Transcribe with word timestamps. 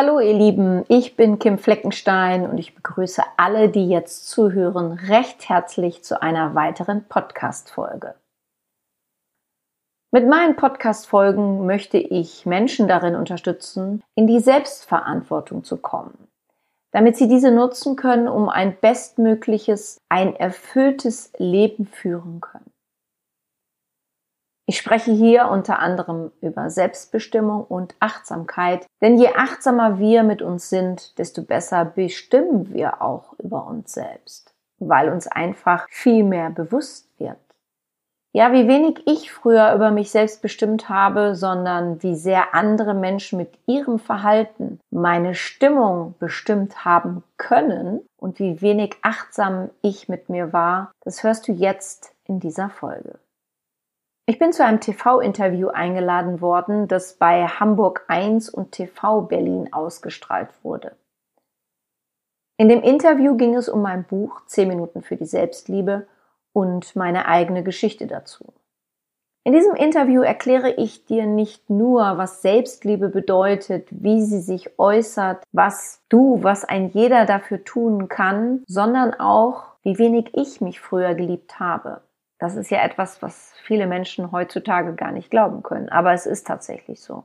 Hallo 0.00 0.20
ihr 0.20 0.32
Lieben, 0.32 0.84
ich 0.86 1.16
bin 1.16 1.40
Kim 1.40 1.58
Fleckenstein 1.58 2.48
und 2.48 2.58
ich 2.58 2.76
begrüße 2.76 3.20
alle, 3.36 3.68
die 3.68 3.88
jetzt 3.88 4.28
zuhören, 4.28 4.92
recht 4.92 5.48
herzlich 5.48 6.04
zu 6.04 6.22
einer 6.22 6.54
weiteren 6.54 7.08
Podcast-Folge. 7.08 8.14
Mit 10.12 10.28
meinen 10.28 10.54
Podcast-Folgen 10.54 11.66
möchte 11.66 11.98
ich 11.98 12.46
Menschen 12.46 12.86
darin 12.86 13.16
unterstützen, 13.16 14.04
in 14.14 14.28
die 14.28 14.38
Selbstverantwortung 14.38 15.64
zu 15.64 15.78
kommen, 15.78 16.28
damit 16.92 17.16
sie 17.16 17.26
diese 17.26 17.50
nutzen 17.50 17.96
können, 17.96 18.28
um 18.28 18.48
ein 18.48 18.78
bestmögliches, 18.80 20.00
ein 20.08 20.36
erfülltes 20.36 21.32
Leben 21.38 21.86
führen 21.86 22.40
können. 22.40 22.67
Ich 24.70 24.76
spreche 24.76 25.12
hier 25.12 25.48
unter 25.48 25.78
anderem 25.78 26.30
über 26.42 26.68
Selbstbestimmung 26.68 27.64
und 27.64 27.94
Achtsamkeit, 28.00 28.84
denn 29.00 29.16
je 29.16 29.28
achtsamer 29.34 29.98
wir 29.98 30.22
mit 30.24 30.42
uns 30.42 30.68
sind, 30.68 31.18
desto 31.18 31.40
besser 31.40 31.86
bestimmen 31.86 32.74
wir 32.74 33.00
auch 33.00 33.32
über 33.38 33.66
uns 33.66 33.94
selbst, 33.94 34.52
weil 34.78 35.08
uns 35.08 35.26
einfach 35.26 35.86
viel 35.88 36.22
mehr 36.22 36.50
bewusst 36.50 37.08
wird. 37.18 37.38
Ja, 38.34 38.52
wie 38.52 38.68
wenig 38.68 39.00
ich 39.06 39.32
früher 39.32 39.72
über 39.74 39.90
mich 39.90 40.10
selbst 40.10 40.42
bestimmt 40.42 40.90
habe, 40.90 41.34
sondern 41.34 42.02
wie 42.02 42.14
sehr 42.14 42.54
andere 42.54 42.92
Menschen 42.92 43.38
mit 43.38 43.58
ihrem 43.64 43.98
Verhalten 43.98 44.80
meine 44.90 45.34
Stimmung 45.34 46.14
bestimmt 46.18 46.84
haben 46.84 47.24
können 47.38 48.06
und 48.18 48.38
wie 48.38 48.60
wenig 48.60 48.96
achtsam 49.00 49.70
ich 49.80 50.10
mit 50.10 50.28
mir 50.28 50.52
war, 50.52 50.92
das 51.04 51.22
hörst 51.22 51.48
du 51.48 51.52
jetzt 51.52 52.12
in 52.26 52.38
dieser 52.38 52.68
Folge. 52.68 53.18
Ich 54.28 54.38
bin 54.38 54.52
zu 54.52 54.62
einem 54.62 54.78
TV-Interview 54.78 55.68
eingeladen 55.68 56.42
worden, 56.42 56.86
das 56.86 57.14
bei 57.14 57.46
Hamburg 57.46 58.04
1 58.08 58.50
und 58.50 58.72
TV 58.72 59.22
Berlin 59.22 59.72
ausgestrahlt 59.72 60.50
wurde. 60.62 60.94
In 62.58 62.68
dem 62.68 62.82
Interview 62.82 63.38
ging 63.38 63.54
es 63.54 63.70
um 63.70 63.80
mein 63.80 64.04
Buch 64.04 64.42
10 64.44 64.68
Minuten 64.68 65.00
für 65.00 65.16
die 65.16 65.24
Selbstliebe 65.24 66.06
und 66.52 66.94
meine 66.94 67.24
eigene 67.24 67.62
Geschichte 67.62 68.06
dazu. 68.06 68.52
In 69.44 69.54
diesem 69.54 69.74
Interview 69.74 70.20
erkläre 70.20 70.72
ich 70.72 71.06
dir 71.06 71.24
nicht 71.24 71.70
nur, 71.70 72.18
was 72.18 72.42
Selbstliebe 72.42 73.08
bedeutet, 73.08 73.88
wie 73.90 74.20
sie 74.20 74.40
sich 74.40 74.78
äußert, 74.78 75.42
was 75.52 76.02
du, 76.10 76.42
was 76.42 76.66
ein 76.66 76.90
jeder 76.90 77.24
dafür 77.24 77.64
tun 77.64 78.08
kann, 78.08 78.62
sondern 78.66 79.14
auch, 79.14 79.68
wie 79.84 79.98
wenig 79.98 80.32
ich 80.34 80.60
mich 80.60 80.80
früher 80.80 81.14
geliebt 81.14 81.58
habe. 81.58 82.02
Das 82.38 82.54
ist 82.54 82.70
ja 82.70 82.82
etwas, 82.84 83.20
was 83.22 83.52
viele 83.64 83.86
Menschen 83.86 84.30
heutzutage 84.32 84.94
gar 84.94 85.12
nicht 85.12 85.30
glauben 85.30 85.62
können. 85.62 85.88
Aber 85.88 86.12
es 86.12 86.26
ist 86.26 86.46
tatsächlich 86.46 87.00
so. 87.00 87.24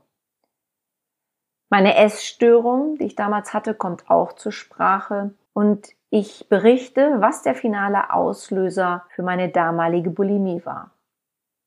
Meine 1.69 1.95
Essstörung, 1.95 2.97
die 2.97 3.05
ich 3.05 3.15
damals 3.15 3.53
hatte, 3.53 3.73
kommt 3.73 4.09
auch 4.09 4.33
zur 4.33 4.51
Sprache. 4.51 5.33
Und 5.53 5.89
ich 6.09 6.47
berichte, 6.49 7.15
was 7.17 7.41
der 7.41 7.55
finale 7.55 8.13
Auslöser 8.13 9.05
für 9.09 9.23
meine 9.23 9.49
damalige 9.49 10.09
Bulimie 10.09 10.63
war. 10.65 10.91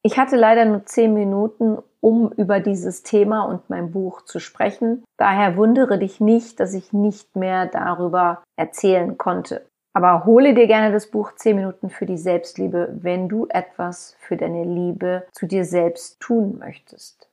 Ich 0.04 0.18
hatte 0.18 0.36
leider 0.36 0.64
nur 0.64 0.86
zehn 0.86 1.14
Minuten, 1.14 1.78
um 2.00 2.30
über 2.30 2.60
dieses 2.60 3.02
Thema 3.02 3.42
und 3.42 3.68
mein 3.68 3.90
Buch 3.90 4.22
zu 4.22 4.38
sprechen. 4.38 5.02
Daher 5.16 5.56
wundere 5.56 5.98
dich 5.98 6.20
nicht, 6.20 6.60
dass 6.60 6.74
ich 6.74 6.92
nicht 6.92 7.34
mehr 7.34 7.66
darüber 7.66 8.44
erzählen 8.54 9.18
konnte. 9.18 9.66
Aber 9.96 10.26
hole 10.26 10.52
dir 10.52 10.66
gerne 10.66 10.92
das 10.92 11.06
Buch 11.06 11.32
10 11.36 11.56
Minuten 11.56 11.88
für 11.88 12.04
die 12.04 12.18
Selbstliebe, 12.18 12.98
wenn 13.00 13.30
du 13.30 13.46
etwas 13.48 14.14
für 14.20 14.36
deine 14.36 14.62
Liebe 14.62 15.26
zu 15.32 15.46
dir 15.46 15.64
selbst 15.64 16.20
tun 16.20 16.58
möchtest. 16.58 17.30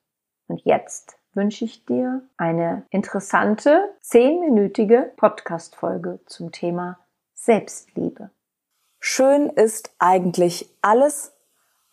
Und 0.47 0.61
jetzt 0.63 1.17
wünsche 1.33 1.65
ich 1.65 1.85
dir 1.85 2.21
eine 2.37 2.85
interessante, 2.89 3.93
zehnminütige 3.99 5.11
Podcast-Folge 5.17 6.21
zum 6.25 6.53
Thema 6.53 6.99
Selbstliebe. 7.33 8.29
Schön 9.01 9.49
ist 9.49 9.93
eigentlich 9.99 10.69
alles, 10.81 11.32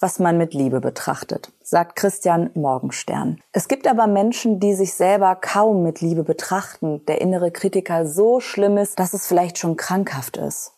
was 0.00 0.18
man 0.18 0.38
mit 0.38 0.54
Liebe 0.54 0.80
betrachtet, 0.80 1.52
sagt 1.62 1.94
Christian 1.94 2.50
Morgenstern. 2.54 3.40
Es 3.52 3.68
gibt 3.68 3.86
aber 3.86 4.06
Menschen, 4.06 4.58
die 4.58 4.74
sich 4.74 4.94
selber 4.94 5.36
kaum 5.36 5.82
mit 5.82 6.00
Liebe 6.00 6.24
betrachten, 6.24 7.04
der 7.06 7.20
innere 7.20 7.50
Kritiker 7.50 8.06
so 8.06 8.40
schlimm 8.40 8.78
ist, 8.78 8.98
dass 8.98 9.12
es 9.12 9.26
vielleicht 9.26 9.58
schon 9.58 9.76
krankhaft 9.76 10.38
ist. 10.38 10.72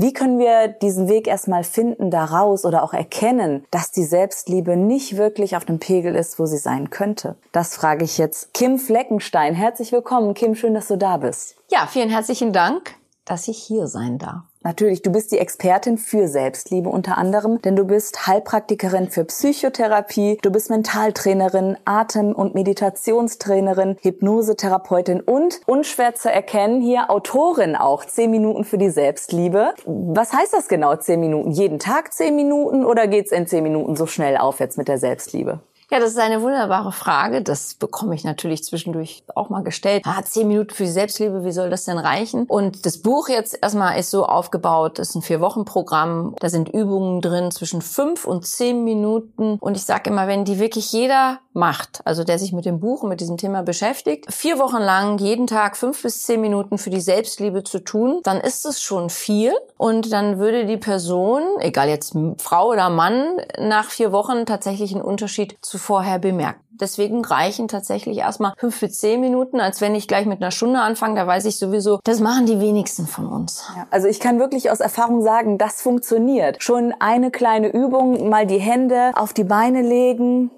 Wie 0.00 0.12
können 0.12 0.38
wir 0.38 0.68
diesen 0.68 1.08
Weg 1.08 1.26
erstmal 1.26 1.64
finden, 1.64 2.12
daraus 2.12 2.64
oder 2.64 2.84
auch 2.84 2.94
erkennen, 2.94 3.66
dass 3.72 3.90
die 3.90 4.04
Selbstliebe 4.04 4.76
nicht 4.76 5.16
wirklich 5.16 5.56
auf 5.56 5.64
dem 5.64 5.80
Pegel 5.80 6.14
ist, 6.14 6.38
wo 6.38 6.46
sie 6.46 6.58
sein 6.58 6.90
könnte? 6.90 7.36
Das 7.50 7.74
frage 7.74 8.04
ich 8.04 8.16
jetzt 8.16 8.54
Kim 8.54 8.78
Fleckenstein. 8.78 9.54
Herzlich 9.54 9.90
willkommen, 9.90 10.34
Kim, 10.34 10.54
schön, 10.54 10.74
dass 10.74 10.86
du 10.86 10.96
da 10.96 11.16
bist. 11.16 11.56
Ja, 11.68 11.88
vielen 11.88 12.10
herzlichen 12.10 12.52
Dank, 12.52 12.94
dass 13.24 13.48
ich 13.48 13.58
hier 13.58 13.88
sein 13.88 14.18
darf. 14.18 14.47
Natürlich, 14.62 15.02
du 15.02 15.12
bist 15.12 15.30
die 15.30 15.38
Expertin 15.38 15.98
für 15.98 16.26
Selbstliebe 16.26 16.88
unter 16.88 17.16
anderem, 17.16 17.62
denn 17.62 17.76
du 17.76 17.84
bist 17.84 18.26
Heilpraktikerin 18.26 19.08
für 19.08 19.24
Psychotherapie, 19.24 20.38
du 20.42 20.50
bist 20.50 20.68
Mentaltrainerin, 20.68 21.76
Atem- 21.84 22.34
und 22.34 22.54
Meditationstrainerin, 22.54 23.96
Hypnosetherapeutin 24.02 25.20
und 25.20 25.60
unschwer 25.66 26.16
zu 26.16 26.30
erkennen 26.30 26.80
hier 26.80 27.08
Autorin 27.08 27.76
auch. 27.76 28.04
Zehn 28.04 28.32
Minuten 28.32 28.64
für 28.64 28.78
die 28.78 28.90
Selbstliebe. 28.90 29.74
Was 29.86 30.32
heißt 30.32 30.52
das 30.52 30.66
genau, 30.66 30.96
zehn 30.96 31.20
Minuten? 31.20 31.52
Jeden 31.52 31.78
Tag 31.78 32.12
zehn 32.12 32.34
Minuten 32.34 32.84
oder 32.84 33.06
geht's 33.06 33.30
in 33.30 33.46
zehn 33.46 33.62
Minuten 33.62 33.94
so 33.94 34.06
schnell 34.06 34.36
aufwärts 34.36 34.76
mit 34.76 34.88
der 34.88 34.98
Selbstliebe? 34.98 35.60
Ja, 35.90 36.00
das 36.00 36.10
ist 36.10 36.18
eine 36.18 36.42
wunderbare 36.42 36.92
Frage. 36.92 37.40
Das 37.40 37.72
bekomme 37.72 38.14
ich 38.14 38.22
natürlich 38.22 38.62
zwischendurch 38.62 39.22
auch 39.34 39.48
mal 39.48 39.62
gestellt. 39.62 40.02
Ah, 40.06 40.22
zehn 40.22 40.46
Minuten 40.46 40.74
für 40.74 40.82
die 40.82 40.90
Selbstliebe, 40.90 41.44
wie 41.44 41.52
soll 41.52 41.70
das 41.70 41.86
denn 41.86 41.96
reichen? 41.96 42.44
Und 42.44 42.84
das 42.84 42.98
Buch 42.98 43.30
jetzt 43.30 43.58
erstmal 43.62 43.98
ist 43.98 44.10
so 44.10 44.26
aufgebaut, 44.26 44.98
das 44.98 45.10
ist 45.10 45.14
ein 45.14 45.22
Vier-Wochen-Programm. 45.22 46.36
Da 46.40 46.50
sind 46.50 46.68
Übungen 46.68 47.22
drin 47.22 47.50
zwischen 47.50 47.80
fünf 47.80 48.26
und 48.26 48.46
zehn 48.46 48.84
Minuten. 48.84 49.56
Und 49.60 49.76
ich 49.78 49.84
sage 49.84 50.10
immer, 50.10 50.26
wenn 50.26 50.44
die 50.44 50.58
wirklich 50.58 50.92
jeder 50.92 51.38
macht, 51.58 52.00
also 52.04 52.24
der 52.24 52.38
sich 52.38 52.52
mit 52.52 52.64
dem 52.64 52.80
Buch 52.80 53.02
und 53.02 53.10
mit 53.10 53.20
diesem 53.20 53.36
Thema 53.36 53.62
beschäftigt, 53.62 54.32
vier 54.32 54.58
Wochen 54.58 54.80
lang 54.80 55.18
jeden 55.18 55.46
Tag 55.46 55.76
fünf 55.76 56.02
bis 56.02 56.22
zehn 56.22 56.40
Minuten 56.40 56.78
für 56.78 56.90
die 56.90 57.00
Selbstliebe 57.00 57.64
zu 57.64 57.80
tun, 57.80 58.20
dann 58.22 58.40
ist 58.40 58.64
es 58.64 58.80
schon 58.80 59.10
viel. 59.10 59.52
Und 59.76 60.12
dann 60.12 60.38
würde 60.38 60.66
die 60.66 60.76
Person, 60.76 61.42
egal 61.60 61.88
jetzt 61.88 62.14
Frau 62.38 62.68
oder 62.70 62.88
Mann, 62.88 63.36
nach 63.58 63.90
vier 63.90 64.12
Wochen 64.12 64.46
tatsächlich 64.46 64.92
einen 64.92 65.02
Unterschied 65.02 65.58
zu 65.60 65.78
vorher 65.78 66.18
bemerkt. 66.18 66.60
Deswegen 66.80 67.24
reichen 67.24 67.66
tatsächlich 67.66 68.18
erstmal 68.18 68.52
fünf 68.56 68.80
bis 68.80 69.00
zehn 69.00 69.20
Minuten, 69.20 69.60
als 69.60 69.80
wenn 69.80 69.94
ich 69.94 70.06
gleich 70.06 70.26
mit 70.26 70.40
einer 70.40 70.52
Stunde 70.52 70.80
anfange. 70.80 71.16
Da 71.16 71.26
weiß 71.26 71.44
ich 71.46 71.58
sowieso, 71.58 71.98
das 72.04 72.20
machen 72.20 72.46
die 72.46 72.60
wenigsten 72.60 73.06
von 73.06 73.26
uns. 73.26 73.64
Ja, 73.76 73.86
also 73.90 74.06
ich 74.06 74.20
kann 74.20 74.38
wirklich 74.38 74.70
aus 74.70 74.80
Erfahrung 74.80 75.22
sagen, 75.22 75.58
das 75.58 75.82
funktioniert. 75.82 76.62
Schon 76.62 76.94
eine 77.00 77.30
kleine 77.30 77.68
Übung, 77.68 78.28
mal 78.28 78.46
die 78.46 78.58
Hände 78.60 79.10
auf 79.16 79.32
die 79.32 79.44
Beine 79.44 79.82
legen, 79.82 80.50